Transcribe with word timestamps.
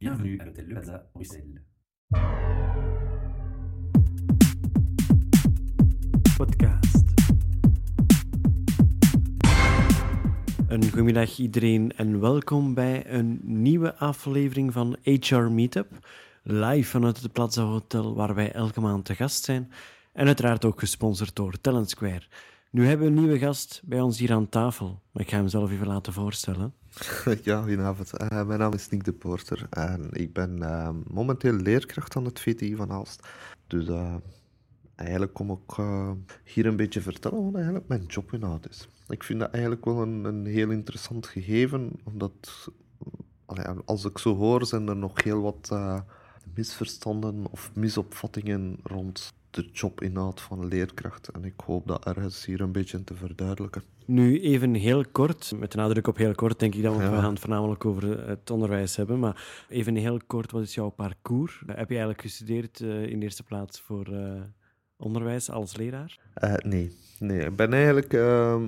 Bienvenue 0.00 0.40
à 0.40 0.46
l'hôtel 0.46 0.66
Le 0.66 0.74
Plaza, 0.74 1.06
Bruxelles. 1.12 1.60
podcast. 6.36 7.04
Een 10.68 10.82
goedemiddag 10.82 11.38
iedereen 11.38 11.92
en 11.96 12.20
welkom 12.20 12.74
bij 12.74 13.14
een 13.14 13.40
nieuwe 13.42 13.94
aflevering 13.94 14.72
van 14.72 14.96
HR 15.02 15.36
Meetup. 15.36 16.08
Live 16.42 16.90
vanuit 16.90 17.22
het 17.22 17.32
Plaza 17.32 17.62
Hotel 17.62 18.14
waar 18.14 18.34
wij 18.34 18.52
elke 18.52 18.80
maand 18.80 19.04
te 19.04 19.14
gast 19.14 19.44
zijn. 19.44 19.72
En 20.12 20.26
uiteraard 20.26 20.64
ook 20.64 20.78
gesponsord 20.78 21.36
door 21.36 21.60
Talent 21.60 21.90
Square. 21.90 22.22
Nu 22.70 22.86
hebben 22.86 23.06
we 23.06 23.12
een 23.12 23.18
nieuwe 23.22 23.38
gast 23.38 23.82
bij 23.84 24.00
ons 24.00 24.18
hier 24.18 24.32
aan 24.32 24.48
tafel. 24.48 25.00
Maar 25.10 25.22
ik 25.22 25.30
ga 25.30 25.36
hem 25.36 25.48
zelf 25.48 25.70
even 25.70 25.86
laten 25.86 26.12
voorstellen. 26.12 26.79
Ja, 27.42 27.60
goedenavond. 27.60 28.16
Eh, 28.16 28.46
mijn 28.46 28.58
naam 28.58 28.72
is 28.72 28.88
Nick 28.88 29.04
de 29.04 29.12
Porter 29.12 29.66
en 29.70 30.08
ik 30.12 30.32
ben 30.32 30.62
eh, 30.62 30.90
momenteel 31.10 31.52
leerkracht 31.52 32.16
aan 32.16 32.24
het 32.24 32.40
VTI 32.40 32.76
van 32.76 32.90
Aalst. 32.90 33.28
Dus 33.66 33.88
eh, 33.88 34.14
eigenlijk 34.94 35.32
kom 35.32 35.50
ik 35.50 35.76
hier 36.44 36.66
een 36.66 36.76
beetje 36.76 37.00
vertellen 37.00 37.44
wat 37.44 37.54
eigenlijk 37.54 37.88
mijn 37.88 38.04
jobinhoud 38.06 38.68
is. 38.68 38.88
Ik 39.08 39.24
vind 39.24 39.40
dat 39.40 39.50
eigenlijk 39.50 39.84
wel 39.84 40.02
een, 40.02 40.24
een 40.24 40.46
heel 40.46 40.70
interessant 40.70 41.26
gegeven, 41.26 41.92
omdat 42.04 42.68
als 43.84 44.04
ik 44.04 44.18
zo 44.18 44.36
hoor, 44.36 44.66
zijn 44.66 44.88
er 44.88 44.96
nog 44.96 45.22
heel 45.22 45.40
wat 45.40 45.72
misverstanden 46.54 47.46
of 47.50 47.70
misopvattingen 47.74 48.78
rond 48.82 49.32
de 49.50 49.68
jobinhoud 49.72 50.40
van 50.40 50.66
leerkracht. 50.66 51.28
En 51.28 51.44
ik 51.44 51.60
hoop 51.64 51.86
dat 51.86 52.04
ergens 52.04 52.44
hier 52.44 52.60
een 52.60 52.72
beetje 52.72 53.04
te 53.04 53.14
verduidelijken. 53.14 53.82
Nu 54.06 54.40
even 54.40 54.74
heel 54.74 55.04
kort, 55.12 55.52
met 55.56 55.72
de 55.72 55.78
nadruk 55.78 56.06
op 56.06 56.16
heel 56.16 56.34
kort, 56.34 56.58
denk 56.58 56.74
ik 56.74 56.82
dat, 56.82 56.94
Ja. 56.94 57.10
we 57.10 57.16
gaan 57.16 57.30
het 57.30 57.40
voornamelijk 57.40 57.84
over 57.84 58.28
het 58.28 58.50
onderwijs 58.50 58.96
hebben. 58.96 59.18
Maar 59.18 59.64
even 59.68 59.94
heel 59.94 60.20
kort, 60.26 60.50
wat 60.50 60.62
is 60.62 60.74
jouw 60.74 60.88
parcours? 60.88 61.62
Heb 61.66 61.88
je 61.88 61.94
eigenlijk 61.94 62.20
gestudeerd 62.20 62.80
eh, 62.80 63.02
in 63.06 63.18
de 63.18 63.24
eerste 63.24 63.42
plaats 63.42 63.80
voor 63.80 64.06
eh, 64.06 64.40
onderwijs 64.96 65.50
als 65.50 65.76
leraar? 65.76 66.18
Eh, 66.34 66.54
nee, 66.54 66.96
nee. 67.18 67.40
Ik 67.46 67.56
ben 67.56 67.72
eigenlijk, 67.72 68.12
ehm, 68.12 68.62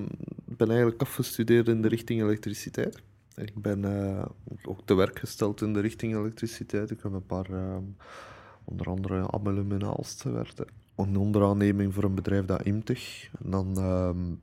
ben 0.44 0.68
eigenlijk 0.68 1.00
afgestudeerd 1.02 1.68
in 1.68 1.82
de 1.82 1.88
richting 1.88 2.22
elektriciteit. 2.22 3.02
Ik 3.34 3.54
ben 3.54 3.84
eh, 3.84 4.24
ook 4.62 4.80
te 4.84 4.94
werk 4.94 5.18
gesteld 5.18 5.60
in 5.60 5.72
de 5.72 5.80
richting 5.80 6.16
elektriciteit. 6.16 6.90
Ik 6.90 7.00
heb 7.02 7.12
een 7.12 7.26
paar, 7.26 7.50
ehm, 7.50 7.82
onder 8.64 8.86
andere 8.86 9.28
in 9.70 9.84
Aalst 9.84 10.20
gewerkt. 10.22 10.62
Een 10.96 11.16
onderaanneming 11.16 11.94
voor 11.94 12.04
een 12.04 12.14
bedrijf 12.14 12.44
dat 12.44 12.62
Imtech. 12.62 13.28
En 13.42 13.50
dan 13.50 13.76
ehm, 13.76 14.34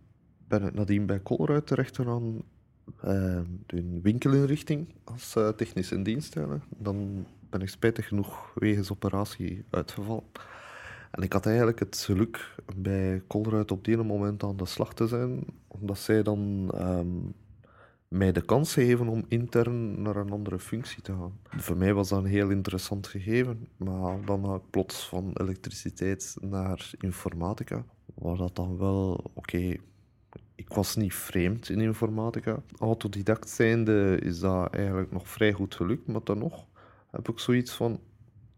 ben 0.48 0.68
ik 0.68 0.74
nadien 0.74 1.06
bij 1.06 1.22
Colruyt 1.22 1.68
terecht 1.68 1.96
gegaan. 1.96 2.42
een 3.68 4.00
winkelinrichting 4.04 4.88
als 5.04 5.36
eh, 5.36 5.48
technische 5.50 6.02
dienst. 6.02 6.36
Dan 6.78 7.26
ben 7.50 7.62
ik 7.62 7.70
spijtig 7.70 8.08
genoeg 8.08 8.52
wegens 8.56 8.92
operatie 8.92 9.64
uitgevallen. 9.70 10.24
En 11.12 11.24
ik 11.24 11.34
had 11.34 11.46
eigenlijk 11.46 11.80
het 11.80 11.98
geluk 11.98 12.56
bij 12.76 13.22
Colruyt 13.28 13.72
op 13.72 13.84
die 13.84 13.98
moment 13.98 14.44
aan 14.44 14.58
de 14.58 14.66
slag 14.66 14.94
te 14.94 15.08
zijn, 15.08 15.44
omdat 15.68 15.98
zij 15.98 16.24
dan 16.24 16.72
ehm, 16.74 17.08
mij 18.10 18.32
de 18.32 18.42
kans 18.42 18.74
geven 18.74 19.08
om 19.08 19.26
intern 19.28 20.02
naar 20.02 20.16
een 20.16 20.32
andere 20.32 20.60
functie 20.60 21.02
te 21.02 21.12
gaan. 21.12 21.40
Voor 21.44 21.78
mij 21.78 21.94
was 21.94 22.10
dat 22.10 22.20
een 22.20 22.30
heel 22.30 22.50
interessant 22.50 23.08
gegeven, 23.08 23.68
maar 23.78 24.26
dan 24.26 24.46
ga 24.46 24.56
ik 24.56 24.70
plots 24.70 25.08
van 25.08 25.32
elektriciteit 25.34 26.38
naar 26.42 26.92
informatica, 27.00 27.86
waar 28.14 28.38
dat 28.38 28.56
dan 28.56 28.78
wel, 28.78 29.32
oké, 29.34 29.76
ik 30.56 30.68
was 30.74 30.96
niet 30.96 31.14
vreemd 31.14 31.70
in 31.70 31.80
informatica. 31.80 32.62
Autodidact 32.80 33.50
zijnde 33.50 34.20
is 34.24 34.40
dat 34.40 34.74
eigenlijk 34.74 35.12
nog 35.12 35.30
vrij 35.30 35.54
goed 35.54 35.76
gelukt, 35.76 36.08
maar 36.08 36.24
dan 36.24 36.38
nog 36.38 36.66
heb 37.12 37.30
ik 37.30 37.40
zoiets 37.40 37.72
van, 37.72 38.00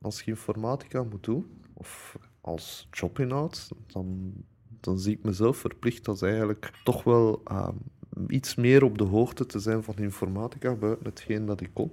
als 0.01 0.21
je 0.21 0.31
informatica 0.31 1.03
moet 1.03 1.23
doen, 1.23 1.61
of 1.73 2.17
als 2.41 2.87
jobinhoud, 2.91 3.71
dan, 3.87 4.33
dan 4.79 4.99
zie 4.99 5.13
ik 5.13 5.23
mezelf 5.23 5.57
verplicht 5.57 6.07
als 6.07 6.21
eigenlijk 6.21 6.71
toch 6.83 7.03
wel 7.03 7.41
ehm, 7.43 7.75
iets 8.27 8.55
meer 8.55 8.83
op 8.83 8.97
de 8.97 9.03
hoogte 9.03 9.45
te 9.45 9.59
zijn 9.59 9.83
van 9.83 9.95
informatica 9.97 10.75
buiten 10.75 11.05
hetgeen 11.05 11.45
dat 11.45 11.61
ik 11.61 11.69
kon. 11.73 11.91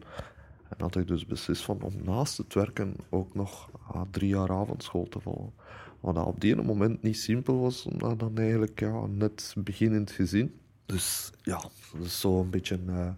En 0.68 0.76
had 0.78 0.96
ik 0.96 1.06
dus 1.06 1.26
beslist 1.26 1.64
van 1.64 1.82
om 1.82 1.92
naast 2.04 2.36
het 2.36 2.54
werken 2.54 2.94
ook 3.08 3.34
nog 3.34 3.70
ah, 3.86 4.02
drie 4.10 4.28
jaar 4.28 4.50
avondschool 4.50 5.08
te 5.08 5.20
volgen. 5.20 5.52
Wat 6.00 6.14
dat 6.14 6.26
op 6.26 6.40
die 6.40 6.56
moment 6.56 7.02
niet 7.02 7.16
simpel 7.18 7.60
was, 7.60 7.84
omdat 7.84 8.18
dan 8.18 8.36
eigenlijk 8.38 8.80
ja, 8.80 9.06
net 9.06 9.54
beginnend 9.58 10.10
gezin. 10.10 10.54
Dus 10.86 11.30
ja, 11.42 11.60
dat 11.92 12.04
is 12.04 12.20
zo 12.20 12.40
een 12.40 12.50
beetje 12.50 12.74
een 12.74 12.88
eh, 12.88 13.10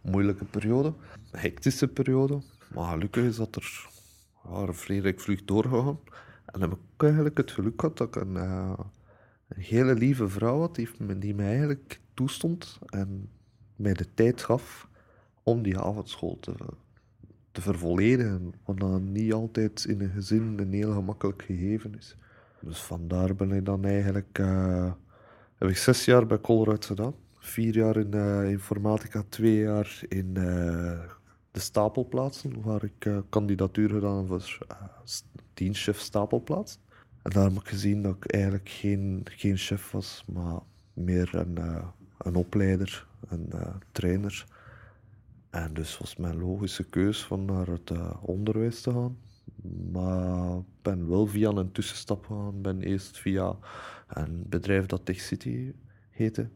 moeilijke 0.00 0.44
periode. 0.44 0.88
Een 1.30 1.40
hectische 1.40 1.88
periode. 1.88 2.42
Maar 2.74 2.92
gelukkig 2.92 3.24
is 3.24 3.36
dat 3.36 3.56
er 3.56 3.88
ja, 4.44 4.66
redelijk 4.86 5.20
vlug 5.20 5.44
doorgegaan. 5.44 5.98
En 6.46 6.60
heb 6.60 6.72
ik 6.72 6.78
eigenlijk 7.02 7.36
het 7.36 7.50
geluk 7.50 7.80
gehad 7.80 7.96
dat 7.96 8.08
ik 8.08 8.16
een, 8.16 8.36
eh, 8.36 8.72
een 9.48 9.62
hele 9.62 9.94
lieve 9.94 10.28
vrouw 10.28 10.58
had 10.60 10.74
die, 10.74 10.88
me- 10.98 11.18
die 11.18 11.34
mij 11.34 11.46
eigenlijk 11.56 12.00
toestond 12.18 12.78
en 12.86 13.30
mij 13.76 13.92
de 13.92 14.14
tijd 14.14 14.42
gaf 14.42 14.88
om 15.42 15.62
die 15.62 15.78
avondschool 15.78 16.38
te, 16.40 16.54
te 17.52 17.60
vervolledigen. 17.60 18.54
Wat 18.64 18.78
dan 18.80 19.12
niet 19.12 19.32
altijd 19.32 19.84
in 19.84 20.00
een 20.00 20.10
gezin 20.10 20.58
een 20.58 20.72
heel 20.72 20.92
gemakkelijk 20.92 21.42
gegeven 21.42 21.96
is. 21.98 22.16
Dus 22.60 22.78
vandaar 22.78 23.34
ben 23.34 23.52
ik 23.52 23.64
dan 23.64 23.84
eigenlijk... 23.84 24.38
eh, 24.38 24.92
heb 25.58 25.68
ik 25.68 25.76
zes 25.76 26.04
jaar 26.04 26.26
bij 26.26 26.40
Colruyt 26.40 26.84
gedaan. 26.84 27.14
Vier 27.38 27.74
jaar 27.74 27.96
in 27.96 28.12
eh, 28.12 28.50
informatica, 28.50 29.24
twee 29.28 29.58
jaar 29.58 30.00
in 30.08 30.36
eh, 30.36 31.00
de 31.50 31.60
stapelplaatsen, 31.60 32.62
waar 32.62 32.84
ik 32.84 33.10
kandidatuur 33.28 33.90
gedaan 33.90 34.26
voor 34.26 34.58
dienstchef 35.54 35.98
stapelplaats. 35.98 36.78
En 37.22 37.30
daar 37.30 37.44
heb 37.44 37.60
ik 37.60 37.68
gezien 37.68 38.02
dat 38.02 38.16
ik 38.16 38.32
eigenlijk 38.32 38.68
geen, 38.68 39.20
geen 39.24 39.56
chef 39.56 39.90
was, 39.90 40.24
maar 40.32 40.60
meer 40.92 41.34
een, 41.34 41.58
een 42.28 42.36
opleider, 42.36 43.06
een 43.28 43.52
eh, 43.52 43.74
trainer. 43.92 44.46
En 45.50 45.74
dus 45.74 45.98
was 45.98 46.16
mijn 46.16 46.38
logische 46.38 46.84
keus 46.84 47.24
van 47.24 47.44
naar 47.44 47.66
het 47.66 47.90
eh, 47.90 48.16
onderwijs 48.20 48.80
te 48.80 48.92
gaan. 48.92 49.18
Maar 49.92 50.56
ik 50.58 50.82
ben 50.82 51.08
wel 51.08 51.26
via 51.26 51.50
een 51.50 51.72
tussenstap 51.72 52.26
gegaan. 52.26 52.62
ben 52.62 52.82
eerst 52.82 53.18
via 53.18 53.56
een 54.08 54.44
bedrijf 54.48 54.86
dat 54.86 55.04
Tech 55.04 55.20
City 55.20 55.72
heette. 56.10 56.48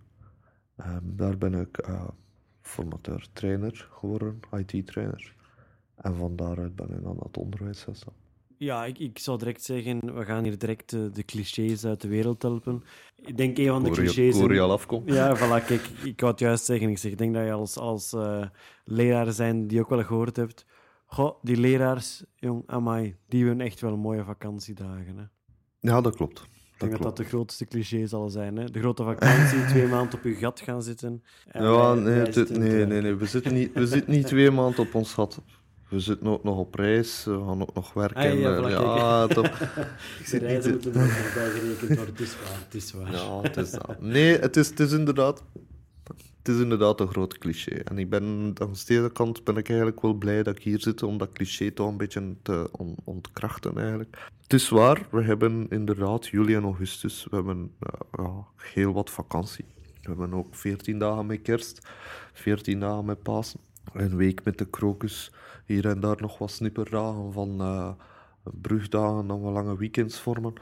Ehm, 0.76 1.02
daar 1.04 1.38
ben 1.38 1.54
ik 1.54 1.78
eh, 1.78 2.08
formateur 2.60 3.28
trainer 3.32 3.88
geworden, 3.90 4.40
IT-trainer. 4.56 5.34
En 5.94 6.16
van 6.16 6.36
daaruit 6.36 6.76
ben 6.76 6.90
ik 6.90 7.02
dan 7.02 7.14
naar 7.14 7.24
het 7.24 7.36
onderwijs 7.36 7.82
gegaan. 7.82 8.21
Ja, 8.62 8.84
ik, 8.84 8.98
ik 8.98 9.18
zou 9.18 9.38
direct 9.38 9.62
zeggen, 9.62 10.14
we 10.14 10.24
gaan 10.24 10.44
hier 10.44 10.58
direct 10.58 10.92
eh, 10.92 11.00
de 11.12 11.24
clichés 11.24 11.84
uit 11.84 12.00
de 12.00 12.08
wereld 12.08 12.42
helpen. 12.42 12.82
Ik 13.24 13.36
denk 13.36 13.58
een 13.58 13.66
van 13.66 13.82
de 13.82 13.90
clichés... 13.90 14.38
hoor 14.38 14.54
je 14.54 14.60
al 14.60 14.70
afkomen? 14.72 15.14
Ja, 15.14 15.36
voilà, 15.36 15.66
kijk, 15.66 15.88
ik 16.04 16.20
wou 16.20 16.32
het 16.32 16.40
juist 16.40 16.64
zeggen. 16.64 16.88
Ik, 16.88 16.98
zeg, 16.98 17.12
ik 17.12 17.18
denk 17.18 17.34
dat 17.34 17.44
je 17.44 17.52
als, 17.52 17.76
als 17.76 18.12
eh, 18.12 18.44
leraar 18.84 19.32
zijn 19.32 19.66
die 19.66 19.80
ook 19.80 19.88
wel 19.88 20.02
gehoord 20.04 20.36
hebt. 20.36 20.66
Goh, 21.06 21.38
die 21.42 21.56
leraars, 21.56 22.24
jong, 22.36 22.62
amai, 22.66 23.16
die 23.28 23.46
hebben 23.46 23.64
echt 23.66 23.80
wel 23.80 23.96
mooie 23.96 24.24
vakantiedagen. 24.24 25.16
Hè. 25.16 25.24
Ja, 25.90 26.00
dat 26.00 26.16
klopt. 26.16 26.40
Ik 26.40 26.78
denk 26.78 26.92
dat 26.92 27.02
dat 27.02 27.16
de 27.16 27.24
grootste 27.24 27.66
cliché 27.66 28.06
zal 28.06 28.28
zijn. 28.28 28.56
Hè? 28.56 28.64
De 28.70 28.78
grote 28.78 29.04
vakantie, 29.04 29.64
twee 29.72 29.86
maanden 29.86 30.14
op 30.18 30.24
je 30.24 30.34
gat 30.34 30.60
gaan 30.60 30.82
zitten. 30.82 31.22
En 31.48 31.62
Ja, 31.62 31.70
wij- 31.92 31.94
nee, 31.94 32.04
wij 32.04 32.18
het- 32.18 32.34
zitten 32.34 32.58
nee, 32.58 32.80
te- 32.80 32.86
nee, 32.86 33.00
nee. 33.00 33.14
We 33.14 33.26
zitten 33.26 33.54
niet, 33.54 33.72
we 33.72 33.86
zitten 33.86 34.12
niet 34.12 34.26
twee 34.26 34.50
maanden 34.50 34.78
op 34.78 34.94
ons 34.94 35.12
gat. 35.12 35.42
We 35.92 36.00
zitten 36.00 36.26
ook 36.26 36.44
nog 36.44 36.58
op 36.58 36.74
reis, 36.74 37.24
we 37.24 37.42
gaan 37.46 37.60
ook 37.62 37.74
nog 37.74 37.92
werken. 37.92 38.16
Ah, 38.16 38.70
ja. 38.70 39.26
De 39.26 39.50
zit 40.24 40.42
niet 40.42 40.68
moeten 40.70 40.92
nog 40.92 41.34
bij 41.34 41.50
gerekend 41.50 41.96
worden. 41.96 42.14
Het 42.14 42.20
is 42.20 42.34
waar, 42.36 42.58
het 42.64 42.74
is 42.74 42.92
waar. 42.92 43.12
Ja, 43.12 43.40
het 43.40 43.56
is 43.56 43.70
dat. 43.70 44.00
Nee, 44.00 44.38
het 44.38 44.56
is, 44.56 44.68
het 44.68 44.80
is 44.80 44.92
inderdaad... 44.92 45.42
Het 46.42 46.54
is 46.54 46.60
inderdaad 46.60 47.00
een 47.00 47.08
groot 47.08 47.38
cliché. 47.38 47.70
En 47.74 47.98
ik 47.98 48.10
ben, 48.10 48.54
aan 48.54 48.72
de 48.86 48.94
ene 48.98 49.12
kant 49.12 49.44
ben 49.44 49.56
ik 49.56 49.68
eigenlijk 49.68 50.02
wel 50.02 50.14
blij 50.14 50.42
dat 50.42 50.56
ik 50.56 50.62
hier 50.62 50.80
zit 50.80 51.02
om 51.02 51.18
dat 51.18 51.32
cliché 51.32 51.70
toch 51.70 51.88
een 51.88 51.96
beetje 51.96 52.34
te 52.42 52.68
on- 52.70 52.96
ontkrachten 53.04 53.78
eigenlijk. 53.78 54.18
Het 54.42 54.52
is 54.52 54.68
waar, 54.68 55.06
we 55.10 55.22
hebben 55.22 55.66
inderdaad 55.68 56.26
juli 56.26 56.54
en 56.54 56.62
augustus, 56.62 57.26
we 57.30 57.36
hebben 57.36 57.70
eh, 57.78 58.00
ja, 58.12 58.46
heel 58.56 58.92
wat 58.92 59.10
vakantie. 59.10 59.64
We 60.02 60.08
hebben 60.08 60.34
ook 60.34 60.54
14 60.54 60.98
dagen 60.98 61.26
met 61.26 61.42
kerst, 61.42 61.88
14 62.32 62.80
dagen 62.80 63.04
met 63.04 63.22
Pasen, 63.22 63.60
een 63.92 64.16
week 64.16 64.44
met 64.44 64.58
de 64.58 64.64
krokus, 64.64 65.32
hier 65.66 65.86
en 65.86 66.00
daar 66.00 66.20
nog 66.20 66.38
wat 66.38 66.50
snipperdagen 66.50 67.32
van 67.32 67.60
eh 67.60 67.92
brugdagen, 68.42 69.26
dan 69.26 69.40
wat 69.40 69.52
lange 69.52 69.76
weekends 69.76 70.20
vormen. 70.20 70.52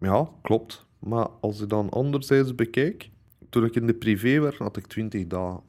Ja, 0.00 0.28
klopt. 0.42 0.86
Maar 0.98 1.28
als 1.40 1.60
ik 1.60 1.68
dan 1.68 1.90
anderzijds 1.90 2.54
bekijk, 2.54 3.10
toen 3.50 3.64
ik 3.64 3.74
in 3.74 3.86
de 3.86 3.94
privé 3.94 4.40
werk, 4.40 4.58
had 4.58 4.76
ik 4.76 4.86
20 4.86 5.26
dagen. 5.26 5.60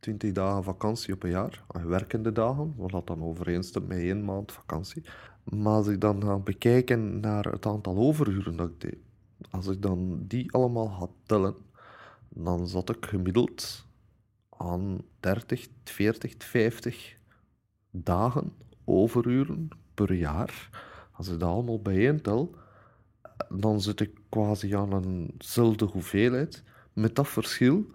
20 0.00 0.32
dagen 0.32 0.64
vakantie 0.64 1.14
op 1.14 1.22
een 1.22 1.30
jaar, 1.30 1.64
aan 1.66 1.86
werkende 1.86 2.32
dagen, 2.32 2.74
wat 2.76 2.90
dat 2.90 3.06
dan 3.06 3.22
overeenstemt 3.22 3.88
met 3.88 3.98
één 3.98 4.24
maand 4.24 4.52
vakantie. 4.52 5.02
Maar 5.44 5.72
als 5.72 5.86
ik 5.86 6.00
dan 6.00 6.22
ga 6.22 6.38
bekijken 6.38 7.20
naar 7.20 7.44
het 7.44 7.66
aantal 7.66 7.96
overuren 7.96 8.56
dat 8.56 8.68
ik 8.68 8.80
deed, 8.80 8.98
als 9.50 9.66
ik 9.66 9.82
dan 9.82 10.24
die 10.26 10.52
allemaal 10.52 10.88
had 10.88 11.10
tellen, 11.22 11.54
dan 12.28 12.68
zat 12.68 12.90
ik 12.90 13.06
gemiddeld 13.06 13.85
aan 14.58 15.00
30, 15.20 15.66
40, 15.84 16.34
50 16.38 17.16
dagen 17.90 18.52
overuren 18.84 19.68
per 19.94 20.12
jaar. 20.12 20.68
Als 21.12 21.28
ik 21.28 21.38
dat 21.38 21.48
allemaal 21.48 21.82
bijeentel, 21.82 22.54
dan 23.48 23.80
zit 23.80 24.00
ik 24.00 24.10
quasi 24.28 24.76
aan 24.76 25.04
eenzelfde 25.04 25.84
hoeveelheid. 25.84 26.62
Met 26.92 27.14
dat 27.14 27.28
verschil 27.28 27.86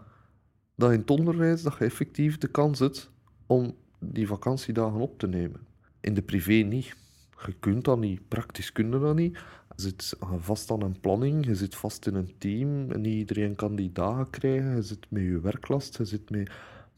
dat 0.75 0.91
in 0.91 0.99
het 0.99 1.09
onderwijs 1.09 1.61
dat 1.61 1.75
je 1.79 1.85
effectief 1.85 2.37
de 2.37 2.47
kans 2.47 2.79
hebt 2.79 3.11
om 3.45 3.75
die 3.99 4.27
vakantiedagen 4.27 4.99
op 4.99 5.19
te 5.19 5.27
nemen. 5.27 5.67
In 6.01 6.13
de 6.13 6.21
privé 6.21 6.53
niet. 6.53 6.95
Je 7.45 7.53
kunt 7.59 7.85
dat 7.85 7.99
niet. 7.99 8.27
Praktisch 8.27 8.71
kun 8.71 8.91
je 8.91 8.99
dat 8.99 9.15
niet. 9.15 9.37
Je 9.81 9.87
zit 9.87 10.15
vast 10.39 10.71
aan 10.71 10.81
een 10.81 10.99
planning, 10.99 11.45
je 11.45 11.55
zit 11.55 11.75
vast 11.75 12.07
in 12.07 12.15
een 12.15 12.33
team 12.37 12.91
en 12.91 13.01
niet 13.01 13.13
iedereen 13.13 13.55
kan 13.55 13.75
die 13.75 13.91
dagen 13.91 14.29
krijgen. 14.29 14.75
Je 14.75 14.81
zit 14.81 15.05
met 15.09 15.23
je 15.23 15.39
werklast, 15.39 15.97
je 15.97 16.05
zit 16.05 16.29
met 16.29 16.49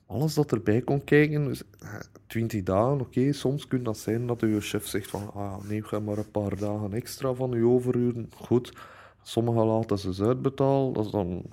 alles 0.05 0.33
dat 0.33 0.51
erbij 0.51 0.81
komt 0.81 1.03
kijken. 1.03 1.45
Dus, 1.45 1.63
eh, 1.79 1.99
20 2.27 2.63
dagen, 2.63 3.01
oké, 3.01 3.31
soms 3.31 3.67
kan 3.67 3.83
dat 3.83 3.97
zijn 3.97 4.27
dat 4.27 4.39
je 4.39 4.61
chef 4.61 4.87
zegt 4.87 5.09
van 5.09 5.33
ah, 5.33 5.63
nee, 5.67 5.83
ga 5.83 5.99
maar 5.99 6.17
een 6.17 6.31
paar 6.31 6.57
dagen 6.57 6.93
extra 6.93 7.33
van 7.33 7.51
je 7.51 7.65
overuren. 7.65 8.29
Goed, 8.35 8.73
sommigen 9.21 9.65
laten 9.65 9.97
ze 9.97 10.25
uitbetalen, 10.25 10.93
dat 10.93 11.05
is 11.05 11.11
dan 11.11 11.43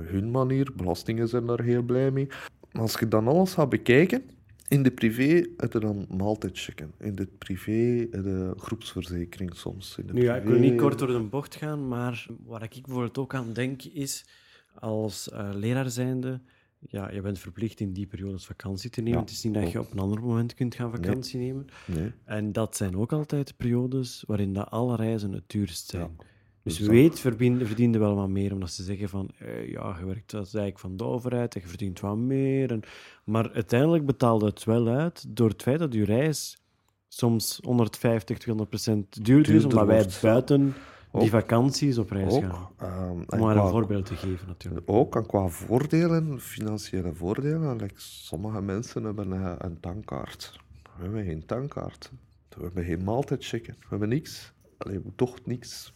hun 0.00 0.30
manier. 0.30 0.72
Belastingen 0.76 1.28
zijn 1.28 1.46
daar 1.46 1.62
heel 1.62 1.82
blij 1.82 2.10
mee. 2.10 2.28
Als 2.72 2.98
je 2.98 3.08
dan 3.08 3.28
alles 3.28 3.54
gaat 3.54 3.68
bekijken, 3.68 4.22
in 4.72 4.82
de 4.82 4.90
privé 4.90 5.46
heb 5.56 5.72
je 5.72 5.78
dan 5.78 6.06
maaltijdchecken. 6.16 6.92
In 6.98 7.14
de 7.14 7.26
privé 7.38 8.08
de 8.10 8.52
groepsverzekering 8.56 9.54
soms. 9.56 9.96
In 9.98 10.06
de 10.06 10.12
Nu 10.12 10.22
ja, 10.22 10.36
ik 10.36 10.42
wil 10.42 10.52
privé- 10.52 10.68
niet 10.70 10.80
kort 10.80 10.98
door 10.98 11.08
de 11.08 11.20
bocht 11.20 11.56
gaan, 11.56 11.88
maar 11.88 12.26
waar 12.46 12.62
ik 12.62 12.70
bijvoorbeeld 12.82 13.18
ook 13.18 13.34
aan 13.34 13.52
denk 13.52 13.82
is, 13.82 14.24
als 14.74 15.30
eh, 15.30 15.50
leraar 15.54 15.90
zijnde, 15.90 16.40
ja, 16.78 17.10
je 17.10 17.20
bent 17.20 17.38
verplicht 17.38 17.80
in 17.80 17.92
die 17.92 18.06
periodes 18.06 18.46
vakantie 18.46 18.90
te 18.90 19.00
nemen. 19.00 19.18
Ja, 19.18 19.24
het 19.24 19.30
is 19.34 19.42
niet 19.42 19.54
dat 19.54 19.70
je 19.70 19.80
op 19.80 19.92
een 19.92 19.98
ander 19.98 20.20
moment 20.20 20.54
kunt 20.54 20.74
gaan 20.74 20.90
vakantie 20.90 21.38
nemen. 21.38 21.66
Nee. 21.86 22.12
En 22.24 22.52
dat 22.52 22.76
zijn 22.76 22.96
ook 22.96 23.12
altijd 23.12 23.56
periodes 23.56 24.24
waarin 24.26 24.52
dat 24.52 24.70
alle 24.70 24.96
reizen 24.96 25.32
het 25.32 25.44
duurst 25.46 25.88
zijn. 25.88 26.16
Dus 26.62 26.76
dus 26.76 26.86
dat- 26.86 26.94
weet 26.94 27.20
verdien- 27.20 27.66
verdiende 27.66 27.98
wel 27.98 28.14
wat 28.14 28.28
meer, 28.28 28.52
omdat 28.52 28.70
ze 28.70 28.82
zeggen 28.82 29.08
van, 29.08 29.30
eh, 29.38 29.68
ja, 29.68 29.96
je 29.98 30.04
werkt 30.06 30.34
eigenlijk 30.34 30.78
van 30.78 30.96
de 30.96 31.04
overheid 31.04 31.54
en 31.54 31.60
je 31.60 31.66
verdient 31.68 32.00
wat 32.00 32.16
meer. 32.16 32.70
En, 32.70 32.80
maar 33.24 33.50
uiteindelijk 33.52 34.06
betaalde 34.06 34.46
het 34.46 34.64
wel 34.64 34.88
uit 34.88 35.24
door 35.36 35.48
het 35.48 35.62
feit 35.62 35.78
dat 35.78 35.94
je 35.94 36.04
reis 36.04 36.56
soms 37.08 37.58
150, 37.62 38.36
200 38.38 38.68
procent 38.70 39.24
duurder 39.24 39.54
is, 39.54 39.64
omdat 39.64 39.86
wij 39.86 40.06
buiten 40.22 40.74
die 41.12 41.30
vakanties 41.30 41.98
op 41.98 42.10
reis 42.10 42.34
gaan. 42.36 42.68
Ehm, 42.78 43.10
Om 43.26 43.38
maar 43.40 43.56
een 43.56 43.68
voorbeeld 43.68 44.06
te 44.06 44.14
geven, 44.16 44.46
natuurlijk. 44.48 44.90
Ook 44.90 45.16
en 45.16 45.26
qua 45.26 45.48
voordelen, 45.48 46.40
financiële 46.40 47.14
voordelen. 47.14 47.76
like, 47.76 47.94
sommige 47.96 48.62
mensen 48.62 49.04
hebben 49.04 49.30
een, 49.30 49.64
een 49.64 49.80
tankkaart. 49.80 50.60
We 50.96 51.02
hebben 51.02 51.24
geen 51.24 51.46
tankkaart. 51.46 52.10
We 52.56 52.62
hebben 52.62 52.84
geen 52.84 53.04
maaltijdchecken. 53.04 53.74
We 53.78 53.86
hebben 53.88 54.08
niks. 54.08 54.52
Allee, 54.78 55.00
toch 55.16 55.36
niks 55.44 55.92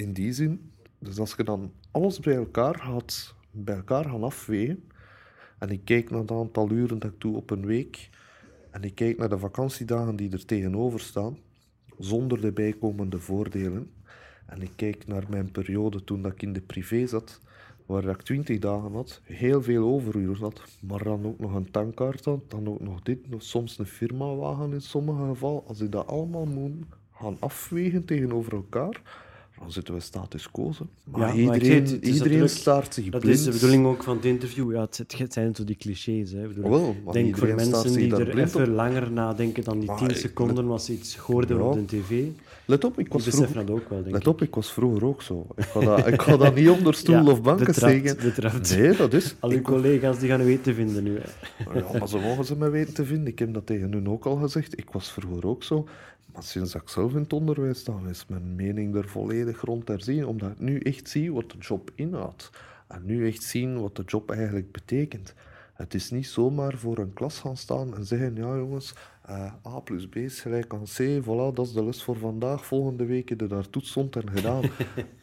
in 0.00 0.12
die 0.12 0.32
zin. 0.32 0.72
Dus 0.98 1.18
als 1.18 1.34
je 1.36 1.44
dan 1.44 1.72
alles 1.90 2.20
bij 2.20 2.34
elkaar 2.34 2.74
gaat, 2.74 3.34
bij 3.50 3.76
elkaar 3.76 4.04
gaan 4.04 4.24
afwegen. 4.24 4.84
En 5.58 5.70
ik 5.70 5.84
kijk 5.84 6.10
naar 6.10 6.20
het 6.20 6.30
aantal 6.30 6.70
uren 6.70 6.98
dat 6.98 7.10
ik 7.10 7.20
doe 7.20 7.36
op 7.36 7.50
een 7.50 7.66
week. 7.66 8.10
En 8.70 8.82
ik 8.82 8.94
kijk 8.94 9.18
naar 9.18 9.28
de 9.28 9.38
vakantiedagen 9.38 10.16
die 10.16 10.32
er 10.32 10.44
tegenover 10.44 11.00
staan. 11.00 11.38
Zonder 11.98 12.40
de 12.40 12.52
bijkomende 12.52 13.18
voordelen. 13.18 13.90
En 14.46 14.62
ik 14.62 14.70
kijk 14.76 15.06
naar 15.06 15.24
mijn 15.28 15.50
periode 15.50 16.04
toen 16.04 16.22
dat 16.22 16.32
ik 16.32 16.42
in 16.42 16.52
de 16.52 16.60
privé 16.60 17.06
zat, 17.06 17.40
waar 17.86 18.04
ik 18.04 18.22
20 18.22 18.58
dagen 18.58 18.92
had, 18.92 19.20
heel 19.24 19.62
veel 19.62 19.84
overuren 19.84 20.40
had, 20.40 20.62
maar 20.80 21.02
dan 21.04 21.26
ook 21.26 21.38
nog 21.38 21.54
een 21.54 21.70
tankkaart 21.70 22.24
had, 22.24 22.50
dan 22.50 22.68
ook 22.68 22.80
nog 22.80 23.02
dit, 23.02 23.18
soms 23.38 23.78
een 23.78 23.86
firmawagen 23.86 24.72
in 24.72 24.80
sommige 24.80 25.26
gevallen. 25.26 25.66
Als 25.66 25.80
ik 25.80 25.92
dat 25.92 26.06
allemaal 26.06 26.46
moet 26.46 26.84
gaan 27.12 27.36
afwegen 27.40 28.04
tegenover 28.04 28.52
elkaar, 28.52 29.02
dan 29.60 29.72
zitten 29.72 29.94
we 29.94 30.00
status 30.00 30.50
quo. 30.50 30.72
Maar 31.04 31.20
Ja, 31.20 31.26
maar 31.46 31.54
iedereen, 31.58 32.00
is 32.02 32.14
iedereen 32.14 32.48
staart 32.48 32.94
zich 32.94 33.08
Dat 33.08 33.20
blind. 33.20 33.38
is 33.38 33.44
de 33.44 33.50
bedoeling 33.50 33.86
ook 33.86 34.02
van 34.02 34.16
het 34.16 34.24
interview. 34.24 34.72
Ja, 34.72 34.80
het, 34.80 35.04
het- 35.16 35.32
zijn 35.32 35.54
zo 35.54 35.64
die 35.64 35.76
clichés. 35.76 36.30
Hè. 36.30 36.42
Ik 36.42 36.54
bedoel, 36.54 36.70
Wel, 36.70 36.96
maar 37.04 37.12
denk 37.12 37.38
voor 37.38 37.54
mensen 37.54 37.92
die 37.92 38.16
er 38.16 38.38
even 38.38 38.60
op. 38.60 38.66
langer 38.68 39.12
nadenken 39.12 39.64
dan 39.64 39.78
die 39.78 39.88
Maar 39.88 39.98
10 39.98 40.08
ik- 40.10 40.16
seconden 40.16 40.68
als 40.70 40.84
ze 40.84 40.92
iets 40.92 41.16
hoorden 41.16 41.56
Ja. 41.56 41.62
op 41.62 41.74
de 41.74 41.84
tv. 41.84 42.24
Let 42.70 42.84
op, 42.84 42.98
ik 42.98 43.12
was 43.12 43.24
vroeger... 43.28 43.54
dat 43.54 43.70
ook 43.70 43.88
wel, 43.88 43.98
denk 44.02 44.12
Let 44.12 44.22
ik. 44.22 44.28
op, 44.28 44.42
ik 44.42 44.54
was 44.54 44.72
vroeger 44.72 45.04
ook 45.04 45.22
zo. 45.22 45.46
Ik 45.56 45.64
ga 45.64 45.80
dat, 45.80 46.06
ik 46.06 46.22
ga 46.22 46.36
dat 46.36 46.54
niet 46.54 46.68
onder 46.78 46.94
stoel 46.94 47.14
Ja, 47.14 47.30
of 47.30 47.42
banken 47.42 47.74
steken. 47.74 48.16
betrapt. 48.22 48.76
Nee, 48.76 48.96
dat 48.96 49.12
is... 49.12 49.34
Al 49.40 49.50
uw 49.50 49.60
collega's 49.60 50.18
die 50.18 50.28
gaan 50.28 50.40
u 50.40 50.44
weten 50.44 50.62
te 50.62 50.74
vinden 50.74 51.02
nu. 51.02 51.18
hè. 51.18 51.78
Ja, 51.78 51.98
maar 51.98 52.08
ze 52.08 52.18
mogen 52.18 52.44
ze 52.44 52.56
me 52.56 52.68
weten 52.70 52.94
te 52.94 53.04
vinden. 53.04 53.26
Ik 53.26 53.38
heb 53.38 53.54
dat 53.54 53.66
tegen 53.66 53.92
hun 53.92 54.08
ook 54.08 54.24
al 54.26 54.36
gezegd. 54.36 54.78
Ik 54.78 54.90
was 54.90 55.12
vroeger 55.12 55.46
ook 55.46 55.62
zo. 55.62 55.86
Maar 56.32 56.42
sinds 56.42 56.74
ik 56.74 56.88
zelf 56.88 57.12
in 57.12 57.18
het 57.22 57.32
onderwijs 57.32 57.78
sta, 57.78 57.92
is 58.08 58.24
mijn 58.28 58.54
mening 58.56 58.94
er 58.94 59.08
volledig 59.08 59.60
rond 59.60 59.88
herzien. 59.88 60.26
Omdat 60.26 60.50
ik 60.50 60.58
nu 60.60 60.78
echt 60.78 61.08
zie 61.08 61.32
wat 61.32 61.50
de 61.50 61.58
job 61.58 61.90
inhoudt. 61.94 62.50
En 62.88 63.02
nu 63.04 63.26
echt 63.26 63.42
zien 63.42 63.80
wat 63.80 63.96
de 63.96 64.02
job 64.06 64.30
eigenlijk 64.30 64.72
betekent. 64.72 65.34
Het 65.80 65.94
is 65.94 66.10
niet 66.10 66.26
zomaar 66.26 66.78
voor 66.78 66.98
een 66.98 67.12
klas 67.12 67.38
gaan 67.38 67.56
staan 67.56 67.96
en 67.96 68.04
zeggen, 68.04 68.34
ja 68.34 68.56
jongens, 68.56 68.94
eh, 69.22 69.52
A 69.66 69.80
plus 69.80 70.08
B 70.08 70.16
is 70.16 70.40
gelijk 70.40 70.74
aan 70.74 70.84
C, 70.84 71.22
voilà, 71.22 71.54
dat 71.54 71.66
is 71.66 71.72
de 71.72 71.84
les 71.84 72.02
voor 72.02 72.18
vandaag. 72.18 72.66
Volgende 72.66 73.04
week 73.04 73.28
je 73.28 73.36
daar 73.36 73.70
toets 73.70 73.90
stond 73.90 74.16
en 74.16 74.30
gedaan. 74.30 74.62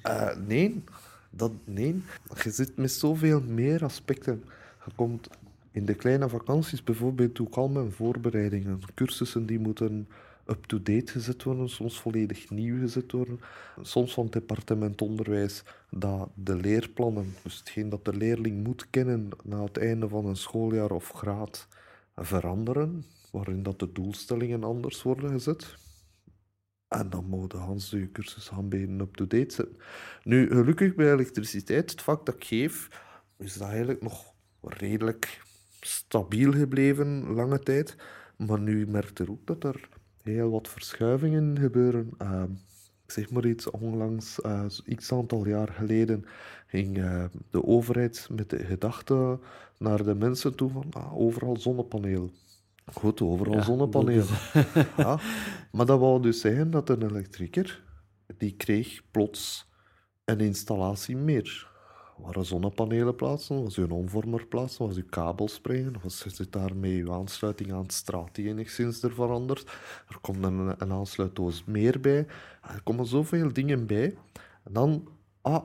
Eh, 0.02 0.36
nee, 0.48 0.84
dat, 1.30 1.52
nee. 1.64 2.04
Je 2.44 2.52
zit 2.52 2.78
met 2.78 2.92
zoveel 2.92 3.42
meer 3.42 3.84
aspecten. 3.84 4.44
Je 4.86 4.92
komt 4.96 5.30
in 5.72 5.86
de 5.86 5.94
kleine 5.94 6.30
vakanties 6.30 6.84
bijvoorbeeld 6.84 7.40
ik 7.40 7.56
al 7.56 7.68
mijn 7.68 7.92
voorbereidingen. 7.92 8.82
Cursussen 8.94 9.46
die 9.46 9.60
moeten 9.60 10.08
up-to-date 10.50 11.12
gezet 11.12 11.44
worden, 11.44 11.70
soms 11.70 12.00
volledig 12.00 12.50
nieuw 12.50 12.80
gezet 12.80 13.12
worden. 13.12 13.40
Soms 13.82 14.14
van 14.14 14.24
het 14.24 14.34
departement 14.34 15.02
onderwijs 15.02 15.64
dat 15.90 16.30
de 16.36 16.56
leerplannen, 16.56 17.36
dus 17.44 17.58
hetgeen 17.58 17.90
dat 17.90 18.06
de 18.06 18.18
leerling 18.18 18.64
moet 18.64 18.90
kennen 18.90 19.30
na 19.44 19.64
het 19.64 19.78
einde 19.78 20.08
van 20.08 20.26
een 20.26 20.36
schooljaar 20.36 20.92
of 20.92 21.12
graad, 21.12 21.68
veranderen, 22.16 23.06
waarin 23.32 23.64
dat 23.64 23.80
de 23.80 23.92
doelstellingen 23.92 24.64
anders 24.64 25.04
worden 25.04 25.30
gezet. 25.30 25.76
En 26.88 27.10
dan 27.10 27.26
mogen 27.26 27.60
Hans 27.60 27.90
de 27.90 28.12
cursus 28.12 28.52
aanbieden 28.52 29.00
up-to-date 29.00 29.54
zetten. 29.54 29.78
Nu, 30.24 30.48
gelukkig 30.48 30.96
bij 30.96 31.14
elektriciteit, 31.14 31.92
het 31.92 32.02
vak 32.02 32.26
dat 32.26 32.36
ik 32.36 32.44
geef, 32.44 32.90
is 33.38 33.54
dat 33.54 33.68
eigenlijk 33.68 34.02
nog 34.02 34.34
redelijk 34.62 35.42
stabiel 35.82 36.52
gebleven, 36.52 37.34
lange 37.34 37.60
tijd. 37.60 37.96
Maar 38.38 38.60
nu 38.60 38.88
merkt 38.88 39.20
er 39.20 39.32
ook 39.32 39.48
dat 39.48 39.64
er 39.64 39.90
heel 40.28 40.50
wat 40.50 40.68
verschuivingen 40.68 41.60
gebeuren. 41.60 42.10
Uh, 42.22 42.44
ik 43.06 43.12
zeg 43.12 43.30
maar 43.30 43.46
iets, 43.46 43.70
onlangs, 43.70 44.40
uh, 44.46 44.66
x 44.96 45.12
aantal 45.12 45.48
jaar 45.48 45.68
geleden, 45.68 46.26
ging 46.68 46.98
uh, 46.98 47.24
de 47.50 47.64
overheid 47.66 48.28
met 48.32 48.50
de 48.50 48.66
gedachte 48.66 49.40
naar 49.78 50.04
de 50.04 50.16
mensen 50.16 50.56
toe 50.56 50.70
van 50.70 50.86
ah, 50.92 51.18
overal 51.18 51.58
zonnepaneel. 51.58 52.32
Goed, 52.94 53.22
overal 53.22 53.54
Ja, 53.54 53.62
zonnepanelen. 53.62 54.28
dat 54.54 54.88
ja, 54.98 55.20
maar 55.72 55.86
dat 55.86 56.00
wou 56.00 56.22
dus 56.22 56.40
zeggen 56.40 56.72
dat 56.72 56.90
een 56.90 57.04
elektrieker, 57.04 57.84
die 58.38 58.56
kreeg 58.56 59.02
plots 59.12 59.72
een 60.26 60.40
installatie 60.40 61.18
meer. 61.18 61.67
Waar 62.18 62.46
zonnepanelen 62.46 63.16
plaatsen, 63.16 63.64
was 63.64 63.78
een 63.78 63.92
omvormer 63.92 64.46
plaatsen, 64.46 64.88
was 64.88 64.96
uw 64.96 65.06
kabel 65.10 65.48
springen, 65.48 65.96
was 66.04 66.26
zit 66.28 66.52
daarmee 66.52 67.02
uw 67.02 67.12
aansluiting 67.12 67.74
aan 67.74 67.82
het 67.82 67.94
straat 67.94 68.36
die 68.36 68.48
enigszins 68.48 69.04
er 69.04 69.14
verandert. 69.14 69.64
Er 70.08 70.18
komt 70.22 70.44
een, 70.44 70.76
een 70.78 70.92
aansluitdoos 70.92 71.64
meer 71.66 72.00
bij. 72.00 72.28
Er 72.62 72.82
komen 72.84 73.06
zoveel 73.06 73.54
dingen 73.54 73.86
bij. 73.86 74.18
En 74.64 74.74
dan, 74.74 75.08
ah, 75.42 75.64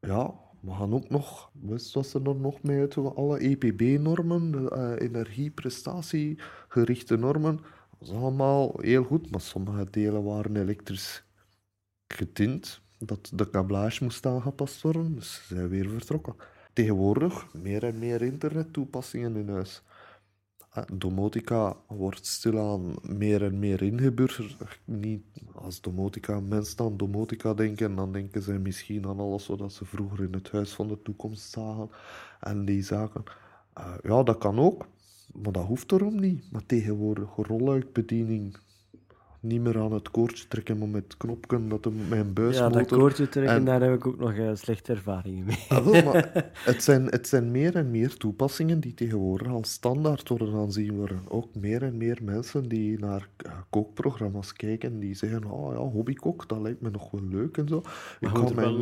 ja, 0.00 0.34
we 0.60 0.70
gaan 0.70 0.94
ook 0.94 1.08
nog, 1.08 1.50
ze 1.78 2.20
er 2.24 2.36
nog 2.36 2.62
mee 2.62 2.80
uit, 2.80 2.96
alle 2.96 3.38
EPB-normen, 3.38 4.50
de 4.50 4.72
uh, 4.76 4.92
energieprestatiegerichte 5.06 7.16
normen, 7.16 7.60
dat 7.98 8.08
is 8.08 8.14
allemaal 8.14 8.74
heel 8.80 9.04
goed, 9.04 9.30
maar 9.30 9.40
sommige 9.40 9.86
delen 9.90 10.24
waren 10.24 10.56
elektrisch 10.56 11.24
getint, 12.08 12.82
dat 13.06 13.30
de 13.34 13.50
kablage 13.50 14.04
moest 14.04 14.26
aangepast 14.26 14.82
worden, 14.82 15.14
dus 15.14 15.34
ze 15.34 15.54
zijn 15.54 15.68
weer 15.68 15.88
vertrokken. 15.88 16.34
Tegenwoordig 16.72 17.52
meer 17.52 17.84
en 17.84 17.98
meer 17.98 18.22
internettoepassingen 18.22 19.36
in 19.36 19.48
huis. 19.48 19.82
Domotica 20.92 21.76
wordt 21.86 22.26
stilaan 22.26 22.94
meer 23.02 23.42
en 23.42 23.58
meer 23.58 23.82
ingeburgerd. 23.82 24.80
Niet 24.84 25.24
als 25.52 25.80
domotica, 25.80 26.40
mensen 26.40 26.78
aan 26.78 26.96
domotica 26.96 27.54
denken, 27.54 27.94
dan 27.94 28.12
denken 28.12 28.42
ze 28.42 28.52
misschien 28.52 29.06
aan 29.06 29.20
alles 29.20 29.46
wat 29.46 29.72
ze 29.72 29.84
vroeger 29.84 30.22
in 30.22 30.32
het 30.32 30.50
huis 30.50 30.72
van 30.72 30.88
de 30.88 31.02
toekomst 31.02 31.50
zagen 31.50 31.90
en 32.40 32.64
die 32.64 32.82
zaken. 32.82 33.22
Uh, 33.78 33.94
ja, 34.02 34.22
dat 34.22 34.38
kan 34.38 34.58
ook, 34.58 34.86
maar 35.32 35.52
dat 35.52 35.64
hoeft 35.64 35.92
erom 35.92 36.20
niet. 36.20 36.52
Maar 36.52 36.66
tegenwoordig 36.66 37.36
rolluikbediening, 37.36 38.56
niet 39.44 39.60
meer 39.60 39.78
aan 39.78 39.92
het 39.92 40.10
koordje 40.10 40.48
trekken, 40.48 40.78
maar 40.78 40.88
met 40.88 41.16
knopken, 41.16 41.68
dat 41.68 41.84
hem 41.84 41.94
mijn 42.08 42.26
Ja, 42.26 42.32
buismotor... 42.32 42.72
dat 42.78 42.98
koordje 42.98 43.28
trekken, 43.28 43.54
en- 43.54 43.64
daar 43.64 43.80
heb 43.82 43.94
ik 43.94 44.06
ook 44.06 44.18
nog 44.18 44.32
eh, 44.32 44.50
slechte 44.54 44.92
ervaringen 44.92 45.44
mee. 45.44 45.64
Ah, 45.68 45.86
wel, 45.86 46.02
maar 46.04 46.30
het, 46.64 46.82
zijn, 46.82 47.04
het 47.06 47.28
zijn 47.28 47.50
meer 47.50 47.76
en 47.76 47.90
meer 47.90 48.16
toepassingen 48.16 48.80
die 48.80 48.94
tegenwoordig 48.94 49.48
al 49.48 49.64
standaard 49.64 50.28
worden 50.28 50.54
aanzien 50.54 50.96
worden. 50.96 51.18
Ook 51.28 51.54
meer 51.54 51.82
en 51.82 51.96
meer 51.96 52.18
mensen 52.22 52.68
die 52.68 52.98
naar 52.98 53.28
eh, 53.36 53.52
kookprogramma's 53.70 54.52
kijken, 54.52 54.98
die 54.98 55.14
zeggen, 55.14 55.44
oh 55.44 55.72
ja, 55.72 55.78
hobbykok, 55.78 56.48
dat 56.48 56.60
lijkt 56.60 56.80
me 56.80 56.90
nog 56.90 57.10
wel 57.10 57.22
leuk 57.30 57.56
en 57.56 57.68
zo. 57.68 57.80
Maar 58.20 58.30
Ik 58.30 58.36
kan 58.44 58.54
mijn, 58.54 58.78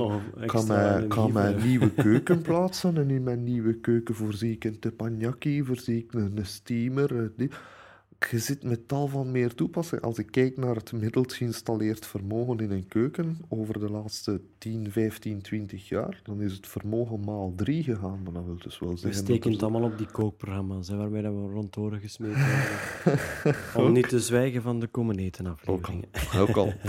kan 0.47 0.67
mijn, 0.67 1.09
kan 1.09 1.33
mijn 1.33 1.67
nieuwe 1.67 1.91
keuken 1.91 2.43
plaatsen 2.43 2.97
en 2.97 3.11
in 3.11 3.23
mijn 3.23 3.45
nieuwe 3.45 3.75
keuken 3.75 4.15
voorzie 4.15 4.53
ik 4.53 4.65
een 4.65 4.79
teppanyaki, 4.79 5.65
voorzie 5.65 5.99
ik 5.99 6.13
een, 6.13 6.33
een 6.37 6.47
steamer. 6.47 7.17
eh, 7.17 7.23
die- 7.37 7.51
Je 8.31 8.39
zit 8.39 8.63
met 8.63 8.89
tal 8.89 9.07
van 9.07 9.31
meer 9.31 9.55
toepassingen. 9.55 10.05
Als 10.05 10.19
ik 10.19 10.27
kijk 10.31 10.57
naar 10.57 10.75
het 10.75 10.93
middels 10.93 11.37
geïnstalleerd 11.37 12.07
vermogen 12.07 12.59
in 12.59 12.71
een 12.71 12.89
keuken 12.89 13.39
over 13.49 13.79
de 13.79 13.91
laatste 13.91 14.41
10, 14.59 14.91
15, 14.91 15.43
20 15.43 15.89
jaar, 15.89 16.21
dan 16.23 16.43
is 16.43 16.53
het 16.53 16.67
vermogen 16.67 17.21
maal 17.25 17.53
3 17.57 17.83
gegaan. 17.83 18.21
Maar 18.23 18.33
dat 18.33 18.45
wil 18.45 18.59
dus 18.59 18.79
wel 18.79 18.91
We 18.91 18.97
zeggen... 18.97 19.19
dat 19.21 19.29
steken 19.31 19.53
het 19.53 19.63
allemaal 19.63 19.91
op 19.91 19.99
die 19.99 20.07
kookprogramma's, 20.07 20.89
hè, 20.89 20.97
dat 20.97 21.11
we 21.11 21.51
rond 21.53 21.77
oren 21.77 22.01
gesmeten 22.01 22.41
worden. 23.45 23.87
Om 23.87 23.93
niet 23.93 24.09
te 24.09 24.21
zwijgen 24.21 24.63
van 24.63 24.81
de 24.81 24.87
komen 24.87 25.19
eten 25.19 25.47
Ook 25.47 25.57
al. 25.67 25.73
afleveringen. 25.73 26.09
Ook 26.49 26.57
al. 26.57 26.73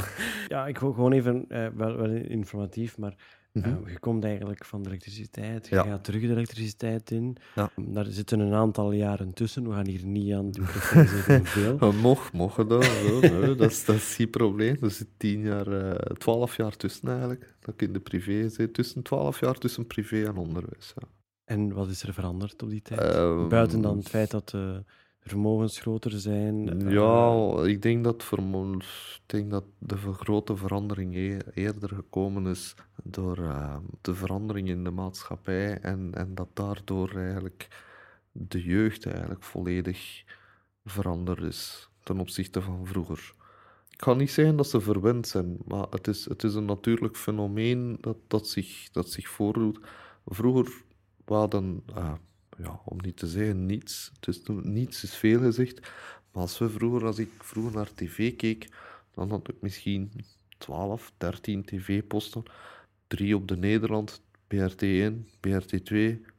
Ja, 0.47 0.67
ik 0.67 0.77
wil 0.77 0.93
gewoon 0.93 1.11
even, 1.11 1.45
eh, 1.49 1.67
wel, 1.75 1.95
wel 1.95 2.09
informatief, 2.09 2.97
maar 2.97 3.15
eh, 3.53 3.63
Mhm. 3.63 3.89
je 3.89 3.99
komt 3.99 4.23
eigenlijk 4.23 4.65
van 4.65 4.83
de 4.83 4.89
elektriciteit, 4.89 5.67
je 5.67 5.75
Ja. 5.75 5.83
gaat 5.83 6.03
terug 6.03 6.21
de 6.21 6.27
elektriciteit 6.29 7.11
in. 7.11 7.37
Ja. 7.55 7.69
Daar 7.75 8.05
zitten 8.05 8.39
een 8.39 8.53
aantal 8.53 8.91
jaren 8.91 9.33
tussen, 9.33 9.67
we 9.67 9.73
gaan 9.73 9.87
hier 9.87 10.05
niet 10.05 10.33
aan 10.33 10.51
hoeveel. 10.57 11.77
Ja, 11.79 11.91
Mocht, 11.91 12.33
mocht 12.33 12.69
dat. 12.69 12.83
Zo, 12.85 13.19
nee, 13.19 13.55
dat, 13.55 13.71
is, 13.71 13.85
dat 13.85 13.95
is 13.95 14.15
geen 14.15 14.29
probleem. 14.29 14.77
Er 14.81 14.91
zit 14.91 15.07
10 15.17 15.41
jaar, 15.41 15.67
eh 15.67 16.15
12 16.17 16.55
jaar 16.57 16.75
tussen 16.75 17.09
eigenlijk. 17.09 17.55
Dat 17.59 17.73
ik 17.73 17.81
in 17.81 17.93
de 17.93 17.99
privé 17.99 18.49
zit. 18.49 18.73
Tussen 18.73 19.01
12 19.01 19.39
jaar 19.39 19.57
tussen 19.57 19.87
privé 19.87 20.25
en 20.25 20.35
onderwijs. 20.37 20.93
Ja. 20.95 21.07
En 21.45 21.73
wat 21.73 21.89
is 21.89 22.03
er 22.03 22.13
veranderd 22.13 22.63
op 22.63 22.69
die 22.69 22.81
tijd? 22.81 22.99
Ehm, 23.01 23.47
Buiten 23.47 23.81
dan 23.81 23.97
het 23.97 24.09
feit 24.09 24.31
dat 24.31 24.49
de 24.49 24.83
vermogens 25.25 25.79
groter 25.79 26.11
zijn. 26.11 26.81
eh, 26.81 26.91
Ja, 26.91 27.63
ik 27.65 27.81
denk 27.81 28.03
dat, 28.03 28.23
vermo- 28.23 28.73
ik 28.73 29.21
denk 29.25 29.49
dat 29.51 29.63
de 29.77 29.97
grote 29.97 30.55
verandering 30.55 31.15
e- 31.15 31.39
eerder 31.53 31.89
gekomen 31.89 32.47
is 32.47 32.75
door 33.03 33.37
eh, 33.37 33.75
de 34.01 34.15
verandering 34.15 34.67
in 34.69 34.83
de 34.83 34.91
maatschappij 34.91 35.79
en, 35.79 36.09
en 36.13 36.35
dat 36.35 36.47
daardoor 36.53 37.15
eigenlijk 37.15 37.67
de 38.31 38.63
jeugd 38.63 39.05
eigenlijk 39.05 39.43
volledig 39.43 40.23
veranderd 40.85 41.41
is 41.41 41.89
ten 42.03 42.19
opzichte 42.19 42.61
van 42.61 42.85
vroeger. 42.87 43.33
Ik 43.89 44.01
ga 44.03 44.13
niet 44.13 44.31
zeggen 44.31 44.55
dat 44.55 44.67
ze 44.69 44.81
verwend 44.81 45.27
zijn, 45.27 45.57
maar 45.67 45.85
het 45.89 46.07
is, 46.07 46.25
het 46.25 46.43
is 46.43 46.53
een 46.53 46.65
natuurlijk 46.65 47.17
fenomeen 47.17 47.97
dat, 48.01 48.17
dat, 48.27 48.47
zich, 48.47 48.89
dat 48.91 49.09
zich 49.09 49.29
voordoet. 49.29 49.79
Vroeger 50.25 50.83
hadden, 51.25 51.83
ah, 51.93 52.13
ja, 52.57 52.81
om 52.85 52.97
niet 53.01 53.17
te 53.17 53.27
zeggen 53.27 53.65
niets, 53.65 54.11
dus 54.19 54.41
niets 54.63 55.03
is 55.03 55.15
veel 55.15 55.39
gezegd, 55.39 55.79
maar 56.31 56.41
als, 56.41 56.57
we 56.57 56.69
vroeger, 56.69 57.05
als 57.05 57.17
ik 57.17 57.29
vroeger 57.39 57.73
naar 57.75 57.93
tv 57.93 58.35
keek, 58.35 58.69
dan 59.11 59.29
had 59.29 59.47
ik 59.49 59.55
misschien 59.59 60.11
12, 60.57 61.13
13 61.17 61.65
tv-posten. 61.65 62.43
Drie 63.07 63.35
op 63.35 63.47
de 63.47 63.57
Nederland, 63.57 64.21
BRT1, 64.55 65.13
BRT2, 65.47 65.95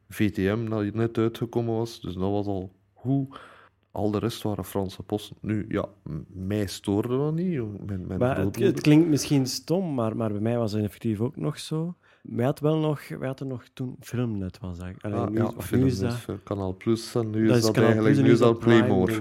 VTM, 0.09 0.69
dat 0.69 0.95
net 0.95 1.19
uitgekomen 1.19 1.75
was. 1.75 2.01
Dus 2.01 2.15
dat 2.15 2.31
was 2.31 2.47
al 2.47 2.73
hoe. 2.93 3.37
Al 3.95 4.11
de 4.11 4.19
rest 4.19 4.43
waren 4.43 4.65
Franse 4.65 5.03
posten. 5.03 5.37
Nu, 5.41 5.65
ja, 5.69 5.85
mij 6.33 6.67
stoorde 6.67 7.17
dat 7.17 7.35
niet. 7.35 7.61
Mijn, 7.87 8.07
mijn 8.07 8.19
Maar 8.19 8.39
het, 8.39 8.81
klinkt 8.81 9.09
misschien 9.09 9.47
stom, 9.47 9.95
maar, 9.95 10.17
maar 10.17 10.33
bij 10.33 10.41
mij 10.41 10.59
was 10.59 10.73
het 10.73 10.83
effectief 10.85 11.21
ook 11.21 11.37
nog 11.37 11.59
zo. 11.59 11.95
Wij 12.23 12.45
hadden 12.45 12.65
wel 12.65 12.79
nog, 12.79 13.09
wij 13.19 13.27
hadden 13.29 13.49
nog 13.49 13.65
toen 13.75 13.97
Filmnet 14.01 14.59
was 14.61 14.79
dat. 14.79 14.89
Allee, 15.01 15.19
Ah, 15.19 15.29
nu, 15.29 15.37
ja, 15.39 15.51
nu 15.71 15.87
is 15.87 15.99
dat, 15.99 16.27
Kanaal 16.45 16.77
Plus 16.77 17.15
en 17.15 17.31
nu 17.31 17.47
dat 17.47 17.57
is 17.57 17.63
dat 17.63 17.73
Kanaal 17.73 17.89
eigenlijk 17.91 18.27
nu 18.27 18.33
is 18.33 18.39
dat 18.39 18.59
Playmore. 18.59 19.21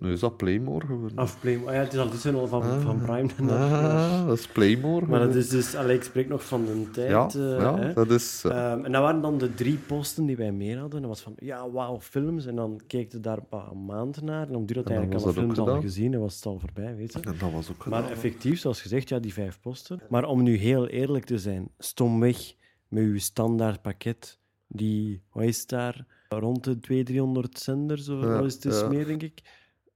Nu 0.00 0.12
is 0.12 0.20
dat 0.20 0.36
Playmore 0.36 0.86
geworden. 0.86 1.18
of 1.18 1.40
Playmore. 1.40 1.68
Ah 1.70 1.74
ja, 1.74 1.80
het 1.80 1.92
is 1.92 1.98
ondertussen 1.98 2.34
al 2.34 2.46
van, 2.46 2.62
van 2.80 3.00
Prime. 3.00 3.28
dat- 3.46 3.50
Ah, 3.58 4.26
dat 4.26 4.38
is 4.38 4.46
Playmore. 4.46 5.06
maar 5.06 5.20
dat 5.20 5.34
is 5.34 5.48
dus, 5.48 5.74
allee, 5.74 5.96
ik 5.96 6.02
spreek 6.02 6.28
nog 6.28 6.44
van 6.46 6.64
de 6.64 6.90
tijd. 6.90 7.10
ja, 7.10 7.26
eh, 7.34 7.58
ja 7.60 7.78
hè. 7.78 7.92
dat 7.92 8.10
is... 8.10 8.44
eh, 8.44 8.72
Ehm, 8.72 8.84
en 8.84 8.92
dat 8.92 9.02
waren 9.02 9.20
dan 9.20 9.38
de 9.38 9.54
drie 9.54 9.76
posten 9.86 10.26
die 10.26 10.36
wij 10.36 10.52
meer 10.52 10.78
hadden. 10.78 11.00
Dat 11.00 11.10
was 11.10 11.20
van, 11.20 11.32
ja, 11.38 11.70
wauw, 11.70 12.00
films. 12.00 12.46
En 12.46 12.54
dan 12.56 12.80
keek 12.86 13.12
je 13.12 13.20
daar 13.20 13.38
een 13.50 13.84
maand 13.84 14.01
naar. 14.10 14.48
En 14.48 14.54
om 14.54 14.66
duur 14.66 14.76
had 14.76 14.86
En 14.86 14.92
dan 14.92 15.02
eigenlijk 15.02 15.12
was 15.12 15.22
alle 15.22 15.32
dat 15.34 15.42
films 15.42 15.58
al 15.58 15.64
gedaan. 15.66 15.82
gezien 15.82 16.12
en 16.14 16.20
was 16.20 16.34
het 16.36 16.46
al 16.46 16.58
voorbij, 16.58 16.96
weet 16.96 17.12
je. 17.12 17.20
en 17.20 17.38
dat 17.38 17.52
was 17.52 17.70
ook 17.70 17.86
Maar 17.86 18.02
gedaan. 18.02 18.16
effectief, 18.16 18.58
zoals 18.60 18.80
gezegd, 18.82 19.08
ja, 19.08 19.18
die 19.18 19.32
vijf 19.32 19.60
posten. 19.60 20.00
Maar 20.08 20.24
om 20.24 20.42
nu 20.42 20.56
heel 20.56 20.86
eerlijk 20.86 21.24
te 21.24 21.38
zijn, 21.38 21.68
stomweg 21.78 22.54
met 22.88 23.02
uw 23.02 23.18
standaard 23.18 23.82
pakket, 23.82 24.38
die, 24.66 25.22
wat 25.32 25.44
is 25.44 25.66
daar, 25.66 26.06
rond 26.28 26.64
de 26.64 26.80
200, 26.80 27.06
300 27.06 27.58
zenders, 27.58 28.08
of 28.08 28.20
Ja, 28.22 28.26
wat 28.36 28.44
is 28.44 28.52
het 28.52 28.62
dus 28.62 28.80
ja. 28.80 28.88
meer, 28.88 29.06
denk 29.06 29.22
ik. 29.22 29.42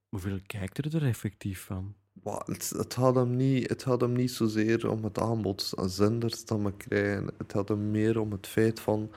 Hoeveel 0.09 0.39
kijkt 0.47 0.79
er 0.79 0.95
er 0.97 1.07
effectief 1.07 1.61
van? 1.65 1.95
Maar 2.23 2.43
het, 2.47 2.71
het, 2.77 2.95
had 2.95 3.15
hem 3.15 3.37
niet, 3.37 3.69
het 3.69 3.83
had 3.83 4.01
hem 4.01 4.13
niet 4.13 4.31
zozeer 4.31 4.91
om 4.91 5.05
het 5.05 5.19
aanbod 5.19 5.73
aan 5.77 5.89
zenders 5.91 6.45
dat 6.45 6.61
we 6.63 6.73
krijgen. 6.77 7.31
Het 7.39 7.53
had 7.53 7.69
hem 7.69 7.91
meer 7.91 8.21
om 8.21 8.33
het 8.33 8.47
feit 8.47 8.81
van 8.81 9.11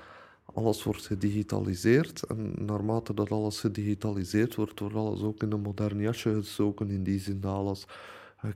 alles 0.59 0.83
wordt 0.83 1.05
gedigitaliseerd. 1.05 2.23
En 2.23 2.53
naarmate 2.65 3.13
dat 3.13 3.31
alles 3.31 3.59
gedigitaliseerd 3.59 4.55
wordt, 4.55 4.79
wordt 4.79 4.95
alles 4.95 5.21
ook 5.21 5.43
in 5.43 5.51
een 5.51 5.61
modern 5.61 5.99
jasje 5.99 6.33
gestoken. 6.33 6.89
In 6.89 7.03
die 7.03 7.19
zin 7.19 7.43
alles 7.43 7.85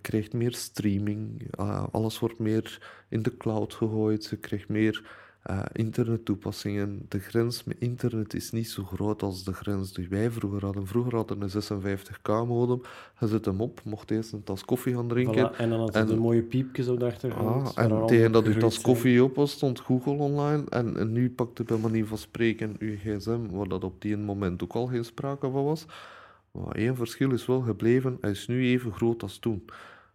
krijgt 0.01 0.33
meer 0.33 0.55
streaming. 0.55 1.47
eh, 1.51 1.83
alles 1.91 2.19
wordt 2.19 2.39
meer 2.39 2.79
in 3.09 3.21
de 3.21 3.37
cloud 3.37 3.73
gegooid. 3.73 4.25
Je 4.25 4.37
krijgt 4.37 4.69
meer 4.69 5.22
eh, 5.43 5.59
internettoepassingen. 5.73 7.05
De 7.09 7.19
grens 7.19 7.63
met 7.63 7.75
internet 7.79 8.33
is 8.33 8.51
niet 8.51 8.69
zo 8.69 8.83
groot 8.83 9.23
als 9.23 9.43
de 9.43 9.53
grens 9.53 9.93
die 9.93 10.07
wij 10.09 10.31
vroeger 10.31 10.65
hadden. 10.65 10.87
Vroeger 10.87 11.15
hadden 11.15 11.39
we 11.39 11.45
een 11.45 11.61
56k-modem. 11.61 12.81
Je 13.19 13.27
zet 13.27 13.45
hem 13.45 13.61
op, 13.61 13.81
mocht 13.83 14.11
eerst 14.11 14.31
een 14.31 14.43
tas 14.43 14.65
koffie 14.65 14.95
gaan 14.95 15.07
drinken. 15.07 15.51
Voilà, 15.51 15.57
En 15.57 15.69
dan 15.69 15.79
had 15.79 15.93
het 15.93 16.09
een 16.09 16.19
mooie 16.19 16.43
piepje 16.43 16.83
zo 16.83 16.97
de 16.97 17.05
achtergrond. 17.05 17.75
Ah, 17.75 17.83
en 17.83 18.05
tegen 18.05 18.31
dat 18.31 18.43
u 18.43 18.47
opgegroeid 18.47 18.59
tas 18.59 18.73
zijn. 18.73 18.85
koffie 18.85 19.23
op 19.23 19.35
was, 19.35 19.51
stond 19.51 19.79
Google 19.79 20.13
online. 20.13 20.63
En, 20.69 20.97
en 20.97 21.11
nu 21.11 21.29
pakt 21.29 21.59
u 21.59 21.63
bij 21.63 21.77
manier 21.77 22.05
van 22.05 22.17
spreken 22.17 22.75
uw 22.79 22.95
gsm, 22.95 23.39
waar 23.51 23.67
dat 23.67 23.83
op 23.83 24.01
die 24.01 24.17
moment 24.17 24.63
ook 24.63 24.73
al 24.73 24.87
geen 24.87 25.05
sprake 25.05 25.49
van 25.49 25.63
was. 25.63 25.85
Maar 26.51 26.75
één 26.75 26.95
verschil 26.95 27.31
is 27.31 27.45
wel 27.45 27.61
gebleven, 27.61 28.17
hij 28.21 28.31
is 28.31 28.47
nu 28.47 28.65
even 28.65 28.93
groot 28.93 29.21
als 29.21 29.37
toen. 29.37 29.65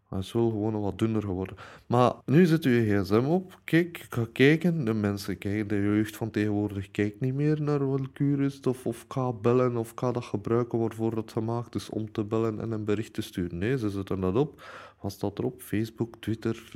Hij 0.09 0.19
is 0.19 0.33
wel 0.33 0.51
gewoon 0.51 0.81
wat 0.81 0.99
dunner 0.99 1.23
geworden. 1.23 1.57
Maar 1.87 2.13
nu 2.25 2.47
zet 2.47 2.65
u 2.65 2.71
je 2.81 3.01
gsm 3.03 3.25
op, 3.25 3.61
kijk, 3.65 4.07
ga 4.11 4.27
kijken. 4.33 4.85
De 4.85 4.95
mensen 4.95 5.39
kijken, 5.39 5.69
de 5.69 5.75
jeugd 5.75 6.17
van 6.17 6.31
tegenwoordig 6.31 6.91
kijkt 6.91 7.21
niet 7.21 7.35
meer 7.35 7.63
naar 7.63 7.89
Welcurus 7.91 8.61
of, 8.61 8.87
of 8.87 9.05
ga 9.09 9.33
bellen 9.33 9.77
of 9.77 9.93
ga 9.95 10.13
dat 10.13 10.25
gebruiken 10.25 10.79
waarvoor 10.79 11.13
het 11.17 11.33
gemaakt 11.33 11.75
is 11.75 11.89
om 11.89 12.13
te 12.13 12.25
bellen 12.25 12.61
en 12.61 12.71
een 12.73 12.85
bericht 12.85 13.13
te 13.13 13.23
sturen. 13.23 13.59
Nee, 13.59 13.79
ze 13.79 13.91
zetten 13.91 14.21
dat 14.21 14.37
op. 14.37 14.63
Wat 15.01 15.13
staat 15.13 15.39
erop? 15.39 15.63
Facebook, 15.63 16.15
Twitter, 16.21 16.71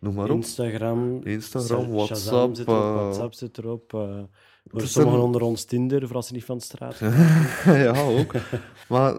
noem 0.00 0.14
maar 0.14 0.30
op. 0.30 0.36
Instagram, 0.36 1.20
Instagram, 1.24 1.80
Shazam 1.80 1.92
WhatsApp, 1.92 2.54
zit 2.54 2.66
erop, 2.66 2.78
eh, 2.84 2.94
WhatsApp 2.94 3.34
zit 3.34 3.58
erop. 3.58 3.94
eh, 3.94 4.18
voor 4.66 4.80
sommigen 4.82 5.18
een- 5.18 5.24
onder 5.24 5.42
ons 5.42 5.64
Tinder, 5.64 6.06
voor 6.06 6.16
als 6.16 6.26
ze 6.26 6.32
niet 6.32 6.44
van 6.44 6.56
de 6.56 6.62
straat 6.64 6.98
ja, 7.84 8.02
ook. 8.02 8.32
Maar 8.88 9.12
eh, 9.12 9.18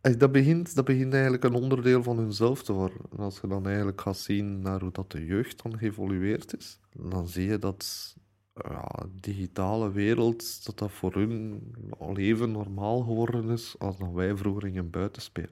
dat 0.00 0.32
begint, 0.32 0.74
dat 0.74 0.84
begint 0.84 1.12
eigenlijk 1.12 1.44
een 1.44 1.54
onderdeel 1.54 2.02
van 2.02 2.18
hunzelf 2.18 2.62
te 2.62 2.72
worden. 2.72 2.98
En 3.12 3.18
als 3.18 3.40
je 3.40 3.46
dan 3.48 3.66
eigenlijk 3.66 4.00
gaat 4.00 4.16
zien 4.18 4.60
naar 4.60 4.80
hoe 4.80 4.92
dat 4.92 5.10
de 5.10 5.24
jeugd 5.24 5.62
dan 5.62 5.78
geëvolueerd 5.78 6.56
is, 6.56 6.78
dan 6.92 7.28
zie 7.28 7.46
je 7.48 7.58
dat 7.58 8.14
ja, 8.54 8.88
digitale 9.20 9.90
wereld, 9.92 10.64
dat 10.66 10.78
dat 10.78 10.90
voor 10.92 11.14
hun 11.14 11.60
al 11.98 12.16
even 12.16 12.52
normaal 12.52 13.00
geworden 13.00 13.48
is 13.50 13.74
als 13.78 13.98
dat 13.98 14.10
wij 14.12 14.36
vroeger 14.36 14.62
gingen 14.62 14.90
buiten 14.90 15.22
spelen. 15.22 15.50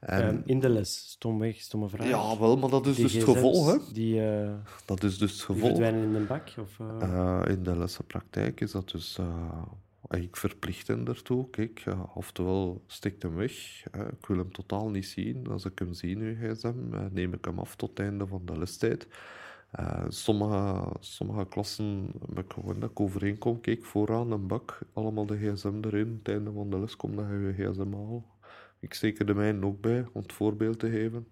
En, 0.00 0.22
Ehm, 0.22 0.40
in 0.44 0.60
de 0.60 0.68
les, 0.68 1.10
stomweg, 1.10 1.60
stomme 1.60 1.88
vraag. 1.88 2.08
ja, 2.08 2.38
wel, 2.38 2.56
maar 2.56 2.70
dat 2.70 2.86
is 2.86 2.94
Die 2.94 3.04
dus 3.04 3.12
het 3.14 3.24
gevolg, 3.24 3.66
hè. 3.72 3.92
Die, 3.92 4.28
eh, 4.30 4.54
Dat 4.84 5.02
is 5.02 5.18
dus 5.18 5.30
het 5.30 5.38
die 5.38 5.46
gevolg. 5.56 5.76
verdwijnen 5.76 6.02
in 6.02 6.12
de 6.12 6.18
bak? 6.26 6.54
Of? 6.60 6.78
Eh, 7.00 7.42
in 7.48 7.62
de 7.62 7.78
lessenpraktijk 7.78 8.60
is 8.60 8.70
dat 8.72 8.90
dus 8.90 9.18
ik 10.10 10.36
verplicht 10.36 10.86
hen 10.86 11.04
daartoe. 11.04 11.50
Kijk, 11.50 11.84
oftewel 12.14 12.82
stikt 12.86 13.22
hem 13.22 13.34
weg. 13.34 13.84
ik 13.86 14.26
wil 14.26 14.36
hem 14.36 14.52
totaal 14.52 14.90
niet 14.90 15.06
zien. 15.06 15.46
Als 15.46 15.64
ik 15.64 15.78
hem 15.78 15.92
zie 15.92 16.16
nu, 16.16 16.34
gsm, 16.34 16.74
eh, 16.92 17.04
neem 17.10 17.32
ik 17.32 17.44
hem 17.44 17.58
af 17.58 17.76
tot 17.76 17.88
het 17.88 17.98
einde 17.98 18.26
van 18.26 18.42
de 18.44 18.58
lestijd. 18.58 19.08
Eh, 19.70 20.04
sommige, 20.08 20.92
sommige 21.00 21.46
klassen 21.46 22.12
heb 22.28 22.38
ik 22.44 22.52
gewoon 22.52 22.80
dat 22.80 22.90
ik 22.90 23.00
overeenkom. 23.00 23.60
Kijk, 23.60 23.84
vooraan 23.84 24.30
een 24.30 24.46
bak, 24.46 24.78
allemaal 24.92 25.26
de 25.26 25.36
gsm 25.36 25.80
erin. 25.84 26.16
Het 26.18 26.28
einde 26.34 26.52
van 26.52 26.70
de 26.70 26.78
les 26.78 26.96
komt 26.96 27.16
dat 27.16 27.26
je 27.26 27.54
gsm 27.56 27.92
haalt. 27.92 28.24
Ik 28.80 28.94
steek 28.94 29.18
er 29.18 29.26
de 29.26 29.34
mijne 29.34 29.66
ook 29.66 29.80
bij, 29.80 30.06
om 30.12 30.22
het 30.22 30.32
voorbeeld 30.32 30.78
te 30.78 30.90
geven. 30.90 31.26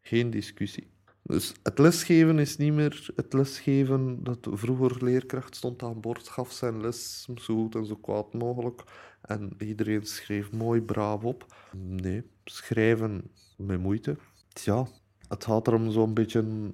Geen 0.00 0.30
discussie. 0.30 0.90
Dus 1.22 1.54
het 1.62 1.78
lesgeven 1.78 2.38
is 2.38 2.56
niet 2.56 2.72
meer 2.72 3.10
het 3.16 3.32
lesgeven 3.32 4.24
dat 4.24 4.48
vroeger 4.50 5.04
leerkracht 5.04 5.56
stond 5.56 5.82
aan 5.82 6.00
boord, 6.00 6.28
gaf 6.28 6.52
zijn 6.52 6.80
les 6.80 7.28
zo 7.36 7.54
goed 7.54 7.74
en 7.74 7.86
zo 7.86 7.96
kwaad 7.96 8.32
mogelijk. 8.32 8.82
En 9.22 9.54
iedereen 9.58 10.06
schreef 10.06 10.52
mooi 10.52 10.80
braaf 10.80 11.24
op. 11.24 11.46
Nee, 11.76 12.22
schrijven 12.44 13.30
met 13.56 13.80
moeite. 13.80 14.16
ja, 14.48 14.86
het 15.28 15.44
gaat 15.44 15.66
er 15.66 15.74
om 15.74 15.90
zo'n 15.90 16.14
beetje... 16.14 16.70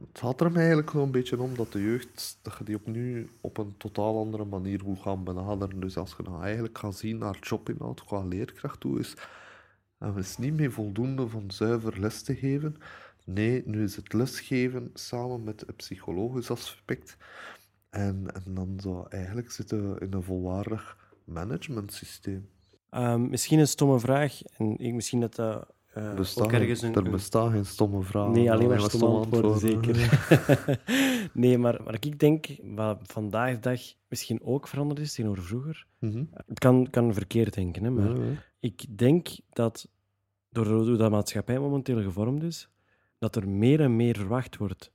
Het 0.00 0.18
gaat 0.18 0.40
er 0.40 0.56
eigenlijk 0.56 0.90
zo'n 0.90 1.10
beetje 1.10 1.40
om 1.40 1.56
dat 1.56 1.72
de 1.72 1.82
jeugd, 1.82 2.38
dat 2.42 2.58
je 2.58 2.64
die 2.64 2.76
opnieuw 2.76 3.26
op 3.40 3.58
een 3.58 3.74
totaal 3.76 4.18
andere 4.18 4.44
manier 4.44 4.80
moet 4.84 5.00
gaan 5.00 5.24
benaderen. 5.24 5.80
Dus 5.80 5.96
als 5.96 6.14
je 6.16 6.22
dan 6.22 6.42
eigenlijk 6.42 6.78
gaat 6.78 6.96
zien 6.96 7.18
naar 7.18 7.38
jobinhoud 7.40 8.04
qua 8.04 8.24
leerkracht 8.24 8.80
toe 8.80 8.98
is, 8.98 9.14
en 9.98 10.16
is 10.16 10.36
niet 10.36 10.54
meer 10.54 10.72
voldoende 10.72 11.28
van 11.28 11.50
zuiver 11.50 12.00
les 12.00 12.22
te 12.22 12.34
geven. 12.34 12.76
Nee, 13.26 13.62
nu 13.64 13.82
is 13.82 13.96
het 13.96 14.12
lesgeven 14.12 14.90
samen 14.94 15.44
met 15.44 15.60
het 15.60 15.76
psychologisch 15.76 16.50
aspect. 16.50 17.16
En, 17.90 18.26
en 18.34 18.54
dan 18.54 18.80
zou 18.80 19.06
eigenlijk 19.08 19.50
zitten 19.50 19.98
in 19.98 20.12
een 20.12 20.22
volwaardig 20.22 20.96
managementsysteem. 21.24 22.48
Ehm, 22.90 23.28
misschien 23.28 23.58
een 23.58 23.68
stomme 23.68 23.98
vraag, 23.98 24.42
en 24.42 24.78
ik, 24.78 24.94
misschien 24.94 25.20
dat 25.20 25.34
dat 25.34 25.74
eh, 25.94 26.02
een... 26.04 26.94
er 26.94 27.10
bestaan 27.10 27.50
geen 27.50 27.66
stomme 27.66 28.02
vragen. 28.02 28.32
Nee, 28.32 28.52
alleen 28.52 28.68
maar 28.68 28.80
stomme 28.80 29.06
antwoorden, 29.06 29.52
antwoorden. 29.52 29.94
zeker. 29.94 30.80
nee, 31.42 31.58
maar 31.58 31.82
wat 31.84 32.04
ik 32.04 32.18
denk, 32.18 32.46
wat 32.62 32.98
vandaag 33.02 33.54
de 33.54 33.60
dag 33.60 33.80
misschien 34.08 34.42
ook 34.42 34.68
veranderd 34.68 35.00
is 35.00 35.14
tegenover 35.14 35.42
vroeger, 35.42 35.86
Mhm. 35.98 36.24
het 36.46 36.58
kan, 36.58 36.90
kan 36.90 37.14
verkeerd 37.14 37.54
denken, 37.54 37.84
hè, 37.84 37.90
maar 37.90 38.16
ik 38.60 38.98
denk 38.98 39.28
dat 39.52 39.88
door 40.50 40.66
hoe 40.66 40.96
dat 40.96 41.10
maatschappij 41.10 41.58
momenteel 41.58 42.02
gevormd 42.02 42.42
is, 42.42 42.68
dat 43.18 43.36
er 43.36 43.48
meer 43.48 43.80
en 43.80 43.96
meer 43.96 44.16
verwacht 44.16 44.56
wordt 44.56 44.94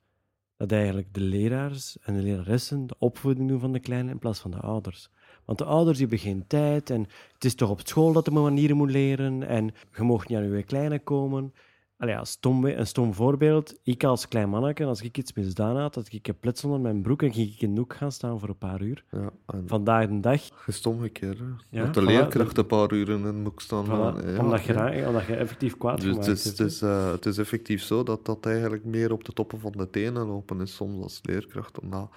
dat 0.62 0.72
eigenlijk 0.72 1.14
de 1.14 1.22
leraars 1.22 1.98
en 2.02 2.14
de 2.14 2.22
leraressen 2.22 2.88
de 2.88 2.96
opvoeding 2.98 3.48
doen 3.48 3.60
van 3.60 3.72
de 3.72 3.80
kleinen 3.80 4.12
in 4.12 4.20
plaats 4.20 4.40
van 4.40 4.52
de 4.52 4.58
ouders. 4.58 5.10
Want 5.46 5.58
de 5.58 5.66
ouders 5.66 6.00
hebben 6.00 6.18
geen 6.20 6.48
tijd 6.48 6.90
en 6.90 7.08
het 7.34 7.46
is 7.46 7.56
toch 7.56 7.70
op 7.70 7.82
school 7.88 8.14
dat 8.14 8.26
de 8.26 8.32
manieren 8.32 8.78
moet 8.78 8.92
leren 8.92 9.48
en 9.48 9.74
je 9.96 10.04
mag 10.04 10.28
niet 10.28 10.38
aan 10.38 10.56
je 10.56 10.64
kleine 10.64 11.00
komen. 11.00 11.54
Allee, 12.02 12.14
ja, 12.14 12.24
stom, 12.26 12.66
een 12.66 12.88
stom 12.88 13.14
voorbeeld. 13.14 13.80
Ik 13.84 14.04
als 14.04 14.28
klein 14.28 14.50
manneke, 14.50 14.86
als 14.86 15.02
ik 15.02 15.18
iets 15.18 15.34
misdaan 15.34 15.78
had, 15.78 15.96
had 15.96 16.08
ik 16.12 16.34
plets 16.40 16.64
onder 16.64 16.80
mijn 16.80 17.02
broek 17.02 17.22
en 17.22 17.34
ging 17.34 17.54
ik 17.54 17.62
in 17.62 17.74
de 17.74 17.80
hoek 17.80 17.94
gaan 17.96 18.12
staan 18.12 18.40
voor 18.40 18.50
een 18.50 18.58
paar 18.58 18.82
uur. 18.82 19.04
Ja, 19.12 19.32
Vandaag 19.66 20.08
de 20.08 20.20
dag 20.20 20.42
omgekeerd. 20.86 21.40
Hè. 21.40 21.46
Ja, 21.70 21.86
dat 21.86 21.94
de 21.94 22.02
voilà, 22.02 22.06
leerkracht 22.06 22.58
een 22.58 22.66
paar 22.66 22.94
uur 22.94 23.10
in 23.10 23.24
een 23.24 23.44
boek 23.44 23.62
staan. 23.62 23.86
Voilà, 23.86 24.26
ja, 24.26 24.40
omdat, 24.40 24.64
je, 24.64 24.74
ja. 24.74 24.90
ra- 24.90 25.08
omdat 25.08 25.26
je 25.26 25.36
effectief 25.36 25.78
kwaad 25.78 26.02
Dus 26.02 26.16
het 26.16 26.28
is, 26.28 26.58
het, 26.58 26.82
eh, 26.82 27.12
het 27.12 27.26
is 27.26 27.38
effectief 27.38 27.82
zo 27.84 28.04
dat 28.04 28.26
dat 28.26 28.46
eigenlijk 28.46 28.86
meer 28.86 29.12
op 29.12 29.24
de 29.24 29.34
toppen 29.34 29.60
van 29.60 29.72
de 29.72 29.90
tenen 29.90 30.26
lopen 30.26 30.62
is 30.62 30.76
soms 30.76 31.04
als 31.04 31.20
leerkracht. 31.24 31.80
Omdat, 31.80 32.10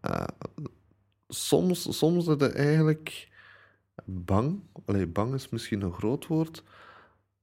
eh, 0.00 0.24
soms, 1.28 1.98
soms 1.98 2.22
is 2.22 2.26
het 2.26 2.54
eigenlijk 2.54 3.28
bang. 4.04 4.60
Allee, 4.84 5.06
bang 5.06 5.34
is 5.34 5.48
misschien 5.48 5.82
een 5.82 5.92
groot 5.92 6.26
woord. 6.26 6.62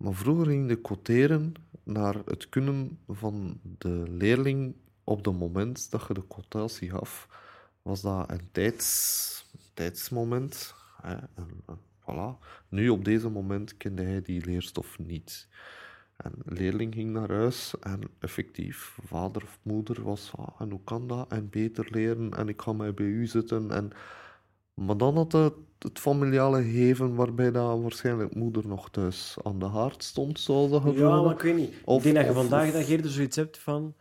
Maar 0.01 0.13
vroeger 0.13 0.45
ging 0.45 0.67
de 0.67 0.75
quoteren 0.75 1.53
naar 1.83 2.15
het 2.25 2.50
kunnen 2.50 3.00
van 3.07 3.59
de 3.77 4.03
leerling 4.09 4.75
op 5.03 5.25
het 5.25 5.38
moment 5.38 5.91
dat 5.91 6.07
je 6.07 6.13
de 6.13 6.27
quotatie 6.27 6.89
gaf. 6.89 7.27
Was 7.81 8.01
dat 8.01 8.31
een 8.31 8.50
tijds, 8.51 9.45
tijdsmoment. 9.73 10.73
Hè, 11.01 11.15
voilà. 12.01 12.38
Nu, 12.69 12.89
op 12.89 13.05
deze 13.05 13.29
moment, 13.29 13.77
kende 13.77 14.01
hij 14.03 14.21
die 14.21 14.45
leerstof 14.45 15.00
niet. 15.00 15.47
En 16.17 16.31
de 16.45 16.53
leerling 16.53 16.93
ging 16.93 17.11
naar 17.11 17.29
huis 17.31 17.73
en 17.79 18.01
effectief, 18.19 18.97
vader 19.05 19.43
of 19.43 19.59
moeder 19.61 20.03
was 20.03 20.31
"Ah, 20.35 20.61
en 20.61 20.69
hoe 20.71 20.83
kan 20.83 21.07
dat? 21.07 21.31
En 21.31 21.50
beter 21.50 21.88
leren 21.91 22.31
en 22.33 22.47
ik 22.50 22.61
ga 22.61 22.73
mij 22.73 22.93
bij 22.93 23.05
u 23.05 23.27
zitten. 23.27 23.71
En... 23.71 23.91
Maar 24.73 24.97
dan 24.97 25.15
had 25.15 25.31
het, 25.31 25.53
het 25.83 26.00
familiale 26.00 26.63
geven 26.63 27.15
waarbij 27.15 27.51
dat 27.51 27.81
waarschijnlijk 27.81 28.35
moeder 28.35 28.67
nog 28.67 28.89
thuis 28.89 29.35
aan 29.43 29.59
de 29.59 29.65
haard 29.65 30.03
stond, 30.03 30.39
zoals 30.39 30.71
dat 30.71 30.81
Ja, 30.83 30.89
gevoel. 30.89 31.23
maar 31.23 31.33
ik 31.33 31.41
weet 31.41 31.55
niet. 31.55 31.73
Of- 31.85 31.97
ik 31.97 32.03
denk 32.03 32.15
dat 32.15 32.23
je 32.25 32.31
of- 32.31 32.38
vandaag 32.38 32.71
dag 32.71 32.89
eerder 32.89 33.11
zoiets 33.11 33.35
hebt 33.35 33.57
van... 33.57 33.93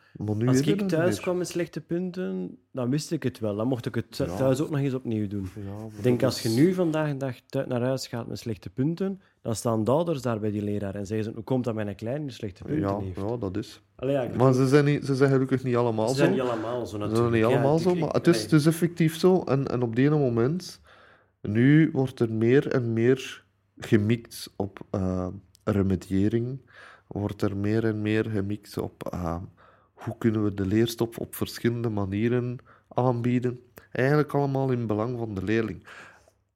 Als 0.46 0.60
ik 0.60 0.88
thuis 0.88 1.20
kwam 1.20 1.38
met 1.38 1.49
slechte 1.49 1.80
punten, 1.80 2.58
dan 2.72 2.90
wist 2.90 3.10
ik 3.12 3.22
het 3.22 3.38
wel. 3.38 3.56
Dan 3.56 3.66
mocht 3.68 3.87
ik 3.87 3.94
het 3.94 4.16
Ja. 4.16 4.37
thuis 4.37 4.60
ook 4.60 4.70
nog 4.70 4.80
eens 4.80 4.94
opnieuw 4.94 5.26
doen. 5.28 5.49
Ja, 5.54 5.96
Ik 5.96 6.02
denk, 6.02 6.20
dat 6.20 6.30
als 6.30 6.42
je 6.42 6.49
nu 6.49 6.75
vandaag 6.75 7.16
de 7.16 7.34
dag 7.49 7.66
naar 7.66 7.82
huis 7.82 8.06
gaat 8.06 8.26
met 8.26 8.38
slechte 8.38 8.70
punten, 8.70 9.20
dan 9.42 9.54
staan 9.54 9.84
de 9.84 9.90
ouders 9.90 10.22
daar 10.22 10.40
bij 10.40 10.50
die 10.50 10.62
leraar 10.62 10.94
en 10.94 11.06
zeggen 11.06 11.26
ze, 11.26 11.32
hoe 11.34 11.44
komt 11.44 11.64
dat 11.64 11.75
mijn 11.75 11.94
kleine 11.94 12.30
slechte 12.30 12.62
punten 12.64 12.88
Ja, 12.88 12.99
heeft? 12.99 13.16
ja, 13.16 13.37
dat 13.37 13.56
is. 13.56 13.80
Allee, 13.97 14.14
ja, 14.14 14.28
Maar 14.36 14.52
ze 14.52 14.69
zijn, 14.69 14.84
niet, 14.84 15.04
ze 15.06 15.14
zijn 15.14 15.30
gelukkig 15.30 15.62
niet 15.64 15.76
allemaal 15.76 16.08
ze 16.08 16.14
zo. 16.14 16.21
zijn 16.21 16.30
niet 16.32 16.40
allemaal 16.40 16.86
zo 16.86 16.93
Ze 16.93 16.99
natuurlijk. 16.99 17.16
zijn 17.30 17.43
niet 17.43 17.50
Ja, 17.50 17.56
allemaal 17.56 17.78
zo, 17.78 17.95
maar 17.95 18.08
het 18.08 18.26
is, 18.26 18.32
allee. 18.34 18.43
het 18.45 18.52
is 18.52 18.66
effectief 18.66 19.16
zo. 19.19 19.43
En, 19.43 19.66
en 19.66 19.82
op 19.82 19.97
die 19.97 20.10
moment, 20.10 20.80
nu 21.40 21.90
wordt 21.92 22.20
er 22.20 22.32
meer 22.32 22.68
en 22.68 22.92
meer 22.92 23.44
gemikt 23.76 24.52
op 24.56 24.86
eh, 24.90 25.28
remediëring. 25.64 26.70
Wordt 27.06 27.42
er 27.42 27.56
meer 27.56 27.84
en 27.84 28.02
meer 28.02 28.24
gemikt 28.24 28.78
op 28.78 29.08
eh, 29.12 29.42
hoe 29.92 30.18
kunnen 30.18 30.44
we 30.44 30.54
de 30.54 30.66
leerstof 30.66 31.18
op 31.18 31.34
verschillende 31.34 31.88
manieren 31.88 32.58
aanbieden. 32.88 33.60
Eigenlijk 33.90 34.34
allemaal 34.34 34.70
in 34.70 34.86
belang 34.86 35.18
van 35.18 35.34
de 35.34 35.44
leerling. 35.44 35.86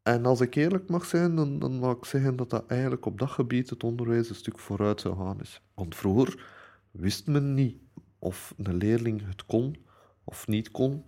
En 0.03 0.27
als 0.27 0.41
ik 0.41 0.55
eerlijk 0.55 0.89
mag 0.89 1.05
zijn, 1.05 1.35
dan, 1.37 1.59
dan 1.59 1.79
mag 1.79 1.97
ik 1.97 2.05
zeggen 2.05 2.37
dat 2.37 2.51
dat 2.51 2.67
eigenlijk 2.67 3.07
op 3.07 3.19
dat 3.19 3.31
gebied 3.31 3.71
het 3.71 3.85
onderwijs 3.85 4.29
een 4.29 4.35
stuk 4.35 4.59
vooruit 4.59 5.01
zou 5.01 5.17
gaan 5.17 5.41
is. 5.41 5.63
Want 5.75 5.95
vroeger 5.95 6.47
wist 6.91 7.27
men 7.27 7.55
niet 7.55 7.77
of 8.19 8.55
een 8.57 8.77
leerling 8.77 9.27
het 9.27 9.47
kon 9.47 9.77
of 10.25 10.47
niet 10.47 10.71
kon. 10.71 11.05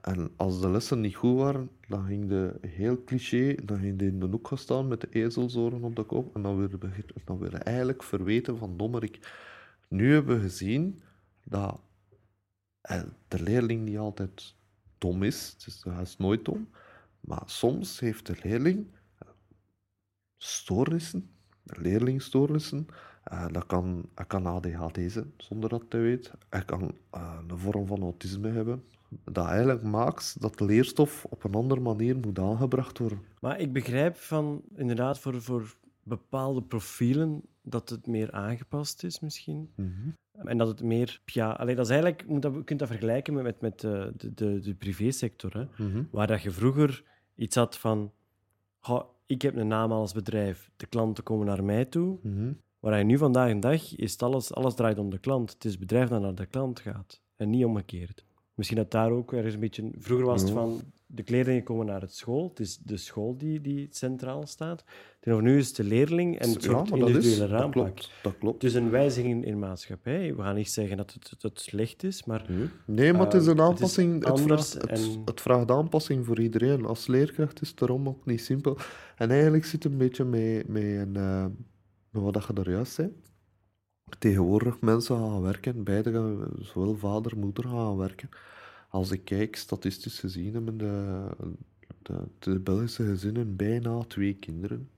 En 0.00 0.30
als 0.36 0.60
de 0.60 0.70
lessen 0.70 1.00
niet 1.00 1.14
goed 1.14 1.36
waren, 1.36 1.70
dan 1.88 2.06
ging 2.06 2.28
de 2.28 2.58
heel 2.60 3.04
cliché, 3.04 3.54
dan 3.64 3.78
ging 3.78 3.98
de 3.98 4.06
in 4.06 4.20
de 4.20 4.26
hoek 4.26 4.48
gaan 4.48 4.58
staan 4.58 4.88
met 4.88 5.00
de 5.00 5.08
ezelzoren 5.10 5.84
op 5.84 5.96
de 5.96 6.02
kop 6.02 6.34
en 6.34 6.42
dan 6.42 6.56
werden 6.56 6.80
we, 6.80 7.22
dan 7.24 7.52
eigenlijk 7.52 8.02
verweten 8.02 8.58
van 8.58 8.76
dommerik. 8.76 9.18
Nu 9.88 10.12
hebben 10.12 10.36
we 10.36 10.42
gezien 10.42 11.02
dat 11.44 11.80
eh, 12.80 13.02
de 13.28 13.42
leerling 13.42 13.84
niet 13.84 13.98
altijd 13.98 14.54
dom 14.98 15.22
is, 15.22 15.56
dus 15.64 15.84
hij 15.84 16.02
is 16.02 16.16
nooit 16.16 16.44
dom, 16.44 16.68
maar 17.20 17.42
soms 17.46 18.00
heeft 18.00 18.26
de 18.26 18.36
leerling 18.42 18.86
eh, 19.18 19.28
stoornissen, 20.36 21.30
leerlingstoornissen. 21.64 22.86
Eh, 23.24 23.46
dat 23.52 23.66
kan, 23.66 24.08
hij 24.14 24.26
kan 24.26 24.46
ADHD 24.46 24.98
zijn, 25.06 25.32
zonder 25.36 25.68
dat 25.68 25.84
hij 25.88 26.00
weet. 26.00 26.30
Hij 26.48 26.64
kan 26.64 26.94
een 27.10 27.58
vorm 27.58 27.86
van 27.86 28.02
autisme 28.02 28.48
hebben. 28.50 28.84
Dat 29.24 29.46
eigenlijk 29.46 29.82
maakt 29.82 30.40
dat 30.40 30.58
de 30.58 30.64
leerstof 30.64 31.24
op 31.24 31.44
een 31.44 31.54
andere 31.54 31.80
manier 31.80 32.16
moet 32.16 32.38
aangebracht 32.38 32.98
worden. 32.98 33.22
Maar 33.40 33.60
ik 33.60 33.72
begrijp 33.72 34.16
van, 34.16 34.62
inderdaad, 34.74 35.18
voor, 35.18 35.42
voor 35.42 35.76
bepaalde 36.02 36.62
profielen, 36.62 37.42
dat 37.62 37.88
het 37.88 38.06
meer 38.06 38.32
aangepast 38.32 39.04
is 39.04 39.20
misschien. 39.20 39.70
En 40.32 40.58
dat 40.58 40.68
het 40.68 40.82
meer, 40.82 41.20
ja, 41.24 41.50
allee, 41.50 41.74
dat 41.74 41.84
is 41.84 41.90
eigenlijk, 41.90 42.22
je 42.26 42.32
moet 42.32 42.42
dat, 42.42 42.54
je 42.54 42.64
kunt 42.64 42.78
dat 42.78 42.88
vergelijken 42.88 43.34
met, 43.34 43.42
met, 43.42 43.60
met 43.60 43.84
eh, 43.84 44.06
de, 44.16 44.34
de, 44.34 44.60
de 44.60 44.74
privésector. 44.74 45.52
Hè? 45.52 45.84
Mhm. 45.84 46.02
Waar 46.10 46.26
dat 46.26 46.42
je 46.42 46.50
vroeger 46.50 47.04
iets 47.34 47.56
had 47.56 47.78
van, 47.78 48.12
"Goh, 48.78 49.04
ik 49.30 49.42
heb 49.42 49.56
een 49.56 49.66
naam 49.66 49.92
als 49.92 50.12
bedrijf, 50.12 50.70
de 50.76 50.86
klanten 50.86 51.24
komen 51.24 51.46
naar 51.46 51.64
mij 51.64 51.84
toe. 51.84 52.18
Mhm. 52.22 52.52
Waar 52.80 52.98
je 52.98 53.04
nu 53.04 53.18
vandaag 53.18 53.50
een 53.50 53.60
dag 53.60 53.96
is 53.96 54.18
alles, 54.18 54.54
alles 54.54 54.74
draait 54.74 54.98
om 54.98 55.10
de 55.10 55.18
klant. 55.18 55.52
Het 55.52 55.64
is 55.64 55.70
het 55.70 55.80
bedrijf 55.80 56.08
dat 56.08 56.20
naar 56.20 56.34
de 56.34 56.46
klant 56.46 56.80
gaat 56.80 57.20
en 57.36 57.50
niet 57.50 57.64
omgekeerd. 57.64 58.24
Misschien 58.60 58.78
dat 58.80 58.90
daar 58.90 59.10
ook 59.10 59.32
ergens 59.32 59.54
een 59.54 59.60
beetje. 59.60 59.90
Vroeger 59.98 60.26
was 60.26 60.42
het 60.42 60.50
van 60.50 60.80
de 61.06 61.22
leerlingen 61.26 61.62
komen 61.62 61.86
naar 61.86 62.00
het 62.00 62.14
school. 62.14 62.48
Het 62.48 62.60
is 62.60 62.76
de 62.78 62.96
school 62.96 63.36
die, 63.38 63.60
die 63.60 63.88
centraal 63.90 64.46
staat. 64.46 64.84
Tegenover 65.20 65.48
nu 65.50 65.58
is 65.58 65.66
het 65.66 65.76
de 65.76 65.84
leerling 65.84 66.38
en 66.38 66.50
het 66.50 66.62
Ja, 66.64 66.70
soort 66.70 66.90
maar 66.90 66.98
dat 66.98 67.08
is- 67.08 67.14
individuele 67.14 67.58
dat 67.58 67.70
klopt. 67.70 68.10
Dat 68.22 68.38
klopt. 68.38 68.62
Het 68.62 68.70
is 68.70 68.76
een 68.76 68.90
wijziging 68.90 69.44
in 69.44 69.58
maatschappij. 69.58 70.34
We 70.36 70.42
gaan 70.42 70.54
niet 70.54 70.70
zeggen 70.70 70.96
dat 70.96 71.12
het, 71.12 71.28
dat 71.38 71.50
het 71.50 71.60
slecht 71.60 72.02
is, 72.02 72.24
maar 72.24 72.46
Nee, 72.84 73.12
maar 73.12 73.24
het 73.24 73.34
is 73.34 73.46
Eh, 73.46 73.52
een 73.52 73.58
het 73.58 73.58
is 73.58 73.64
aanpassing. 73.68 74.24
Het, 74.26 74.40
vraagt, 74.40 74.72
het, 74.72 74.86
en- 74.86 75.22
het 75.24 75.40
vraagt 75.40 75.70
aanpassing 75.70 76.26
voor 76.26 76.40
iedereen. 76.40 76.84
Als 76.86 77.06
leerkracht 77.06 77.60
is 77.60 77.68
het 77.68 77.78
daarom 77.78 78.08
ook 78.08 78.26
niet 78.26 78.40
simpel. 78.40 78.78
En 79.16 79.30
eigenlijk 79.30 79.64
zit 79.64 79.82
het 79.82 79.92
een 79.92 79.98
beetje 79.98 80.24
mee, 80.24 80.62
mee 80.66 80.96
een, 80.96 81.16
eh, 81.16 81.44
met 82.10 82.22
wat 82.22 82.44
je 82.46 82.52
daar 82.52 82.70
juist 82.70 82.92
zei. 82.92 83.08
Tegenwoordig 84.18 84.80
mensen 84.80 85.16
gaan 85.16 85.42
werken, 85.42 85.84
beide 85.84 86.48
zowel 86.60 86.96
vader 86.96 87.38
moeder 87.38 87.64
gaan 87.64 87.96
werken. 87.96 88.28
Als 88.88 89.10
ik 89.10 89.24
kijk, 89.24 89.56
statistisch 89.56 90.18
gezien 90.18 90.54
hebben 90.54 90.78
de, 90.78 91.26
de, 92.02 92.14
de 92.38 92.58
Belgische 92.58 93.04
gezinnen 93.04 93.56
bijna 93.56 94.02
twee 94.02 94.34
kinderen. 94.34 94.88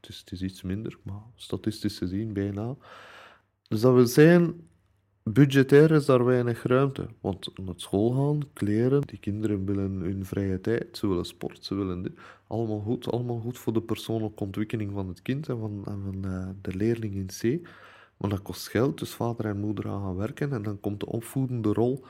Is, 0.00 0.18
het 0.18 0.32
is 0.32 0.42
iets 0.42 0.62
minder, 0.62 0.98
maar 1.02 1.22
statistisch 1.34 1.98
gezien 1.98 2.32
bijna. 2.32 2.76
Dus 3.68 3.80
dat 3.80 3.94
wil 3.94 4.06
zeggen, 4.06 4.68
budgetair 5.22 5.90
is 5.90 6.04
daar 6.04 6.24
weinig 6.24 6.62
ruimte. 6.62 7.06
Want 7.20 7.58
naar 7.58 7.74
school 7.76 8.10
gaan, 8.10 8.40
kleren, 8.52 9.00
die 9.06 9.18
kinderen 9.18 9.64
willen 9.64 9.90
hun 9.90 10.24
vrije 10.24 10.60
tijd, 10.60 10.96
ze 10.96 11.08
willen 11.08 11.24
sport, 11.24 11.64
ze 11.64 11.74
willen 11.74 12.02
dit. 12.02 12.12
Allemaal 12.46 12.80
goed, 12.80 13.10
allemaal 13.10 13.40
goed 13.40 13.58
voor 13.58 13.72
de 13.72 13.82
persoonlijke 13.82 14.42
ontwikkeling 14.42 14.92
van 14.92 15.08
het 15.08 15.22
kind 15.22 15.48
en 15.48 15.58
van, 15.58 15.82
van 15.84 16.24
eh, 16.24 16.48
de 16.62 16.76
leerling 16.76 17.14
in 17.14 17.26
C. 17.26 17.68
Maar 18.18 18.30
dat 18.30 18.42
kost 18.42 18.68
geld, 18.68 18.98
dus 18.98 19.10
vader 19.14 19.46
en 19.46 19.60
moeder 19.60 19.84
gaan 19.84 20.02
gaan 20.02 20.16
werken 20.16 20.52
en 20.52 20.62
dan 20.62 20.80
komt 20.80 21.00
de 21.00 21.06
opvoedende 21.06 21.72
rol 21.72 22.04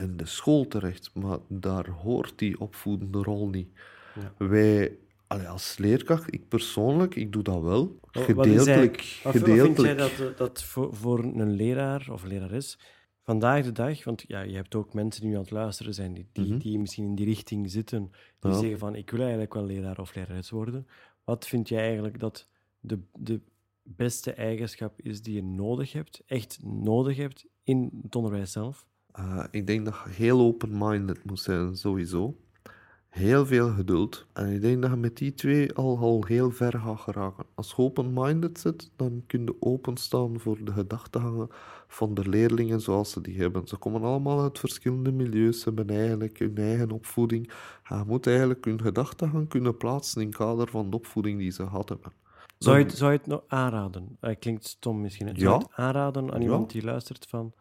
in 0.00 0.16
de 0.16 0.26
school 0.26 0.66
terecht. 0.68 1.10
Maar 1.14 1.38
daar 1.48 1.88
hoort 1.88 2.38
die 2.38 2.60
opvoedende 2.60 3.22
rol 3.22 3.48
niet. 3.48 3.68
Ja. 4.14 4.46
Wij 4.46 4.98
als 5.46 5.78
leerkracht, 5.78 6.34
ik 6.34 6.48
persoonlijk, 6.48 7.14
ik 7.14 7.32
doe 7.32 7.42
dat 7.42 7.62
wel. 7.62 7.98
Wat- 8.12 8.24
Gedeeltelijk. 8.24 9.20
wat 9.22 9.32
gedeeltelijk. 9.36 9.74
vind 9.74 9.86
jij 9.86 9.94
dat, 9.94 10.10
eh, 10.32 10.36
dat 10.36 10.62
voor, 10.62 10.94
voor 10.94 11.18
een 11.24 11.50
leraar 11.52 12.08
of 12.12 12.24
lerares 12.24 12.78
vandaag 13.22 13.64
de 13.64 13.72
dag, 13.72 14.04
want 14.04 14.24
ja, 14.26 14.40
je 14.40 14.54
hebt 14.54 14.74
ook 14.74 14.94
mensen 14.94 15.20
die 15.20 15.30
nu 15.30 15.36
aan 15.36 15.42
het 15.42 15.50
luisteren 15.50 15.94
zijn, 15.94 16.14
die, 16.14 16.26
die, 16.32 16.46
Mhm. 16.48 16.58
die 16.58 16.78
misschien 16.78 17.04
in 17.04 17.14
die 17.14 17.26
richting 17.26 17.70
zitten, 17.70 18.10
die 18.40 18.50
Ja. 18.50 18.58
zeggen 18.58 18.78
van 18.78 18.94
ik 18.94 19.10
wil 19.10 19.20
eigenlijk 19.20 19.54
wel 19.54 19.64
leraar 19.64 19.98
of 20.00 20.14
lerares 20.14 20.50
worden. 20.50 20.86
Wat 21.24 21.46
vind 21.46 21.68
jij 21.68 21.82
eigenlijk 21.82 22.18
dat 22.18 22.48
de, 22.80 22.98
de 23.12 23.40
beste 23.86 24.32
eigenschap 24.32 25.00
is 25.00 25.22
die 25.22 25.34
je 25.34 25.42
nodig 25.42 25.92
hebt, 25.92 26.22
echt 26.26 26.58
nodig 26.62 27.16
hebt 27.16 27.46
in 27.62 27.90
het 28.02 28.16
onderwijs 28.16 28.52
zelf? 28.52 28.86
Eh, 29.12 29.44
ik 29.50 29.66
denk 29.66 29.84
dat 29.84 29.94
je 30.04 30.10
heel 30.10 30.40
open-minded 30.40 31.24
moet 31.24 31.40
zijn, 31.40 31.76
sowieso. 31.76 32.36
Heel 33.08 33.46
veel 33.46 33.70
geduld. 33.70 34.26
En 34.32 34.52
ik 34.52 34.60
denk 34.60 34.82
dat 34.82 34.90
je 34.90 34.96
met 34.96 35.16
die 35.16 35.34
twee 35.34 35.72
al, 35.72 35.98
al 35.98 36.24
heel 36.26 36.50
ver 36.50 36.78
gaat 36.78 37.00
geraken. 37.00 37.44
Als 37.54 37.70
je 37.70 37.76
open-minded 37.76 38.58
zit, 38.58 38.90
dan 38.96 39.22
kun 39.26 39.42
je 39.44 39.56
openstaan 39.60 40.40
voor 40.40 40.64
de 40.64 40.72
gedachtegangen 40.72 41.48
van 41.88 42.14
de 42.14 42.28
leerlingen 42.28 42.80
zoals 42.80 43.10
ze 43.10 43.20
die 43.20 43.40
hebben. 43.40 43.66
Ze 43.66 43.76
komen 43.76 44.02
allemaal 44.02 44.42
uit 44.42 44.58
verschillende 44.58 45.12
milieus, 45.12 45.60
ze 45.60 45.64
hebben 45.64 45.96
eigenlijk 45.96 46.38
hun 46.38 46.56
eigen 46.56 46.90
opvoeding. 46.90 47.52
Je 47.88 48.02
moet 48.06 48.26
eigenlijk 48.26 48.64
hun 48.64 48.80
gedachtegang 48.80 49.48
kunnen 49.48 49.76
plaatsen 49.76 50.20
in 50.20 50.26
het 50.26 50.36
kader 50.36 50.68
van 50.68 50.90
de 50.90 50.96
opvoeding 50.96 51.38
die 51.38 51.50
ze 51.50 51.62
gehad 51.62 51.88
hebben. 51.88 52.12
Zou 52.58 52.78
je, 52.78 52.84
het, 52.84 52.96
zou 52.96 53.12
je 53.12 53.18
het 53.18 53.26
nog 53.26 53.42
aanraden? 53.46 54.16
Eh, 54.20 54.34
klinkt 54.38 54.64
stom 54.66 55.00
misschien. 55.00 55.26
Zou 55.26 55.38
Ja. 55.40 55.50
je 55.50 55.58
het 55.58 55.72
aanraden 55.74 56.30
aan 56.32 56.38
Ja. 56.38 56.44
iemand 56.44 56.70
die 56.70 56.84
luistert 56.84 57.26
van, 57.28 57.52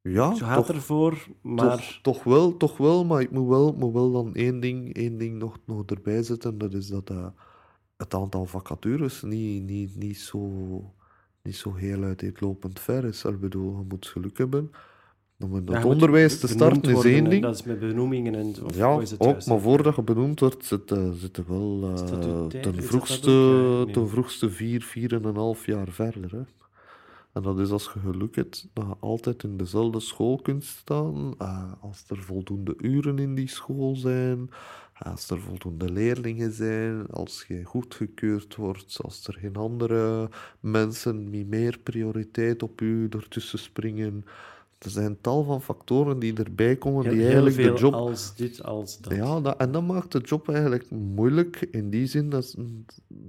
ja, 0.00 0.34
gaat 0.34 0.56
toch- 0.66 0.76
ervoor, 0.76 1.26
maar... 1.42 1.76
Toch, 1.76 1.98
toch 2.02 2.24
wel, 2.24 2.56
toch 2.56 2.76
wel, 2.76 3.04
maar 3.04 3.20
ik 3.20 3.30
moet 3.30 3.48
wel, 3.48 3.72
moet 3.72 3.92
wel 3.92 4.12
dan 4.12 4.34
één 4.34 4.60
ding, 4.60 4.94
één 4.94 5.18
ding 5.18 5.38
nog, 5.38 5.58
nog 5.66 5.84
erbij 5.86 6.22
zetten. 6.22 6.58
Dat 6.58 6.72
is 6.74 6.86
dat 6.88 7.10
eh, 7.10 7.26
het 7.96 8.14
aantal 8.14 8.44
vacatures 8.46 9.22
niet, 9.22 9.62
niet, 9.62 9.96
niet, 9.96 10.18
zo, 10.18 10.40
niet 11.42 11.56
zo 11.56 11.74
heel 11.74 12.02
uiteenlopend 12.02 12.80
ver 12.80 13.04
is. 13.04 13.24
Ik 13.24 13.40
bedoel, 13.40 13.78
je 13.78 13.84
moet 13.88 14.06
geluk 14.06 14.38
hebben. 14.38 14.70
Om 15.38 15.56
in 15.56 15.62
Ja, 15.66 15.72
het 15.72 15.84
onderwijs 15.84 16.40
te 16.40 16.46
starten 16.46 16.96
is 16.96 17.04
één 17.04 17.30
ding. 17.30 17.42
Dat 17.42 17.54
is 17.54 17.62
met 17.62 17.80
benoemingen 17.80 18.34
en... 18.34 18.54
Of, 18.64 18.76
Ja, 18.76 18.92
hoe 18.92 19.02
is 19.02 19.10
het 19.10 19.20
ook, 19.20 19.30
juist? 19.30 19.46
maar 19.46 19.60
voordat 19.60 19.96
je 19.96 20.02
benoemd 20.02 20.40
wordt, 20.40 20.64
zitten 20.64 21.44
wel 21.46 21.80
eh, 21.82 21.96
Statutair, 21.96 22.66
is 22.66 22.74
ten, 22.74 22.82
vroegste? 22.82 23.30
Eh, 23.30 23.84
nee. 23.84 23.94
ten 23.94 24.08
vroegste 24.08 24.50
vier, 24.50 24.82
vier 24.82 25.14
en 25.14 25.24
een 25.24 25.36
half 25.36 25.66
jaar 25.66 25.88
verder. 25.88 26.30
Hè. 26.30 26.42
En 27.32 27.42
dat 27.42 27.58
is 27.58 27.70
als 27.70 27.90
je 27.94 28.00
geluk 28.00 28.36
hebt 28.36 28.68
dat 28.72 28.86
je 28.86 28.94
altijd 29.00 29.42
in 29.42 29.56
dezelfde 29.56 30.00
school 30.00 30.36
kunt 30.42 30.64
staan, 30.64 31.38
als 31.80 32.04
er 32.08 32.22
voldoende 32.22 32.74
uren 32.78 33.18
in 33.18 33.34
die 33.34 33.48
school 33.48 33.96
zijn, 33.96 34.50
als 34.98 35.30
er 35.30 35.40
voldoende 35.40 35.92
leerlingen 35.92 36.52
zijn, 36.52 37.06
als 37.06 37.44
je 37.48 37.64
goedgekeurd 37.64 38.56
wordt, 38.56 38.98
als 39.02 39.26
er 39.26 39.34
geen 39.34 39.56
andere 39.56 40.28
mensen 40.60 41.30
met 41.30 41.48
meer 41.48 41.78
prioriteit 41.82 42.62
op 42.62 42.80
u 42.80 43.06
ertussen 43.10 43.58
springen. 43.58 44.24
Er 44.84 44.90
zijn 44.90 45.20
tal 45.20 45.44
van 45.44 45.62
factoren 45.62 46.18
die 46.18 46.34
erbij 46.34 46.76
komen 46.76 47.02
Heel, 47.02 47.12
die 47.12 47.20
heel 47.20 47.30
eigenlijk 47.30 47.56
veel 47.56 47.74
de 47.74 47.80
job 47.80 47.92
als 47.92 48.34
dit, 48.34 48.62
als 48.62 48.98
dat. 48.98 49.14
ja, 49.14 49.40
dat, 49.40 49.56
en 49.56 49.72
dat 49.72 49.86
maakt 49.86 50.12
de 50.12 50.18
job 50.18 50.48
eigenlijk 50.48 50.90
moeilijk 50.90 51.68
in 51.70 51.90
die 51.90 52.06
zin 52.06 52.30
dat 52.30 52.54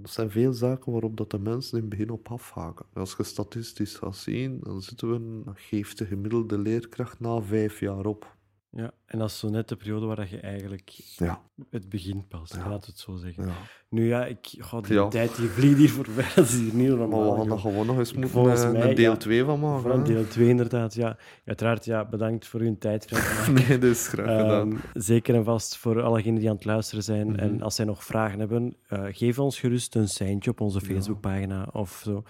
er 0.03 0.09
zijn 0.09 0.31
veel 0.31 0.53
zaken 0.53 0.91
waarop 0.91 1.17
dat 1.17 1.31
de 1.31 1.39
mensen 1.39 1.77
in 1.77 1.83
het 1.83 1.89
begin 1.89 2.09
op 2.09 2.31
afhaken. 2.31 2.85
Als 2.93 3.15
je 3.17 3.23
statistisch 3.23 3.95
gaat 3.95 4.15
zien, 4.15 4.59
dan 4.63 4.81
zitten 4.81 5.11
we, 5.11 5.51
geeft 5.53 5.97
de 5.97 6.05
gemiddelde 6.05 6.57
leerkracht 6.57 7.19
na 7.19 7.41
vijf 7.41 7.79
jaar 7.79 8.05
op. 8.05 8.34
Ja, 8.77 8.91
en 9.05 9.19
dat 9.19 9.29
is 9.29 9.39
zo 9.39 9.49
net 9.49 9.67
de 9.67 9.75
periode 9.75 10.05
waar 10.05 10.15
dat 10.15 10.29
je 10.29 10.39
eigenlijk 10.39 10.89
Ja, 11.17 11.41
het 11.69 11.89
begin 11.89 12.27
pas, 12.27 12.51
Ja. 12.51 12.69
laat 12.69 12.85
het 12.85 12.99
zo 12.99 13.15
zeggen. 13.15 13.45
ja. 13.45 13.53
Nu 13.89 14.07
ja, 14.07 14.25
ik, 14.25 14.55
god, 14.59 14.87
die 14.87 15.07
tijd 15.07 15.35
die 15.35 15.47
vliegt 15.49 15.77
hier 15.77 15.89
voorbij, 15.89 16.31
dat 16.35 16.45
is 16.45 16.57
hier 16.59 16.73
niet 16.73 16.87
normaal. 16.87 17.19
Maar 17.19 17.31
we 17.31 17.35
gaan 17.41 17.51
er 17.51 17.59
gewoon 17.59 17.85
nog 17.85 17.97
eens 17.97 18.13
moeten 18.13 18.31
Volgens 18.31 18.63
eh, 18.63 18.71
mij, 18.71 18.89
een 18.89 18.95
deel 18.95 19.11
ja. 19.11 19.17
2 19.17 19.43
van 19.43 19.59
maken. 19.59 19.91
Een 19.91 19.97
hè. 19.99 20.05
deel 20.05 20.27
2 20.27 20.47
inderdaad, 20.49 20.93
ja. 20.93 21.17
Uiteraard, 21.45 21.85
ja, 21.85 22.05
bedankt 22.05 22.47
voor 22.47 22.59
uw 22.59 22.77
tijd. 22.77 23.11
Nee, 23.67 23.77
dat 23.77 23.89
is 23.89 24.07
graag 24.07 24.41
gedaan. 24.41 24.71
Ehm, 24.71 24.79
zeker 24.93 25.35
en 25.35 25.43
vast 25.43 25.77
voor 25.77 26.01
allegenen 26.01 26.39
die 26.39 26.49
aan 26.49 26.55
het 26.55 26.65
luisteren 26.65 27.03
zijn. 27.03 27.27
Mhm. 27.27 27.39
En 27.39 27.61
als 27.61 27.75
zij 27.75 27.85
nog 27.85 28.03
vragen 28.03 28.39
hebben, 28.39 28.75
eh, 28.87 29.03
geef 29.09 29.39
ons 29.39 29.59
gerust 29.59 29.95
een 29.95 30.07
seintje 30.09 30.51
op 30.51 30.61
onze 30.61 30.81
Facebookpagina 30.81 31.67
of 31.71 32.01
zo. 32.03 32.23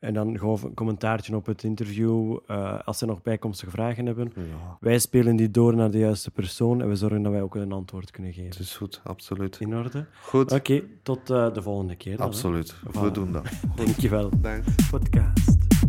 En 0.00 0.14
dan 0.14 0.38
gewoon 0.38 0.58
een 0.64 0.74
commentaartje 0.74 1.36
op 1.36 1.46
het 1.46 1.62
interview. 1.62 2.38
eh, 2.46 2.78
als 2.84 2.98
ze 2.98 3.06
nog 3.06 3.22
bijkomstige 3.22 3.70
vragen 3.70 4.06
hebben. 4.06 4.32
Ja, 4.36 4.76
Wij 4.80 4.98
spelen 4.98 5.36
die 5.36 5.50
door 5.50 5.76
naar 5.76 5.90
de 5.90 5.98
juiste 5.98 6.30
persoon 6.30 6.80
en 6.82 6.88
we 6.88 6.96
zorgen 6.96 7.22
dat 7.22 7.32
wij 7.32 7.42
ook 7.42 7.54
een 7.54 7.72
antwoord 7.72 8.10
kunnen 8.10 8.30
het 8.32 8.40
geven. 8.40 8.60
is 8.60 8.76
goed, 8.76 9.00
absoluut. 9.04 9.56
In 9.60 9.76
orde? 9.76 10.06
Goed, 10.22 10.52
Oké, 10.52 10.82
tot 11.02 11.30
eh, 11.30 11.52
de 11.52 11.62
volgende 11.62 11.96
keer. 11.96 12.12
dan, 12.16 12.20
hè. 12.20 12.26
absoluut. 12.32 12.74
We 12.92 13.08
Voilà. 13.08 13.12
doen 13.12 13.32
dat. 13.32 13.44
Dankjewel. 13.76 14.30
Dank. 14.40 14.64
Podcast. 14.90 15.83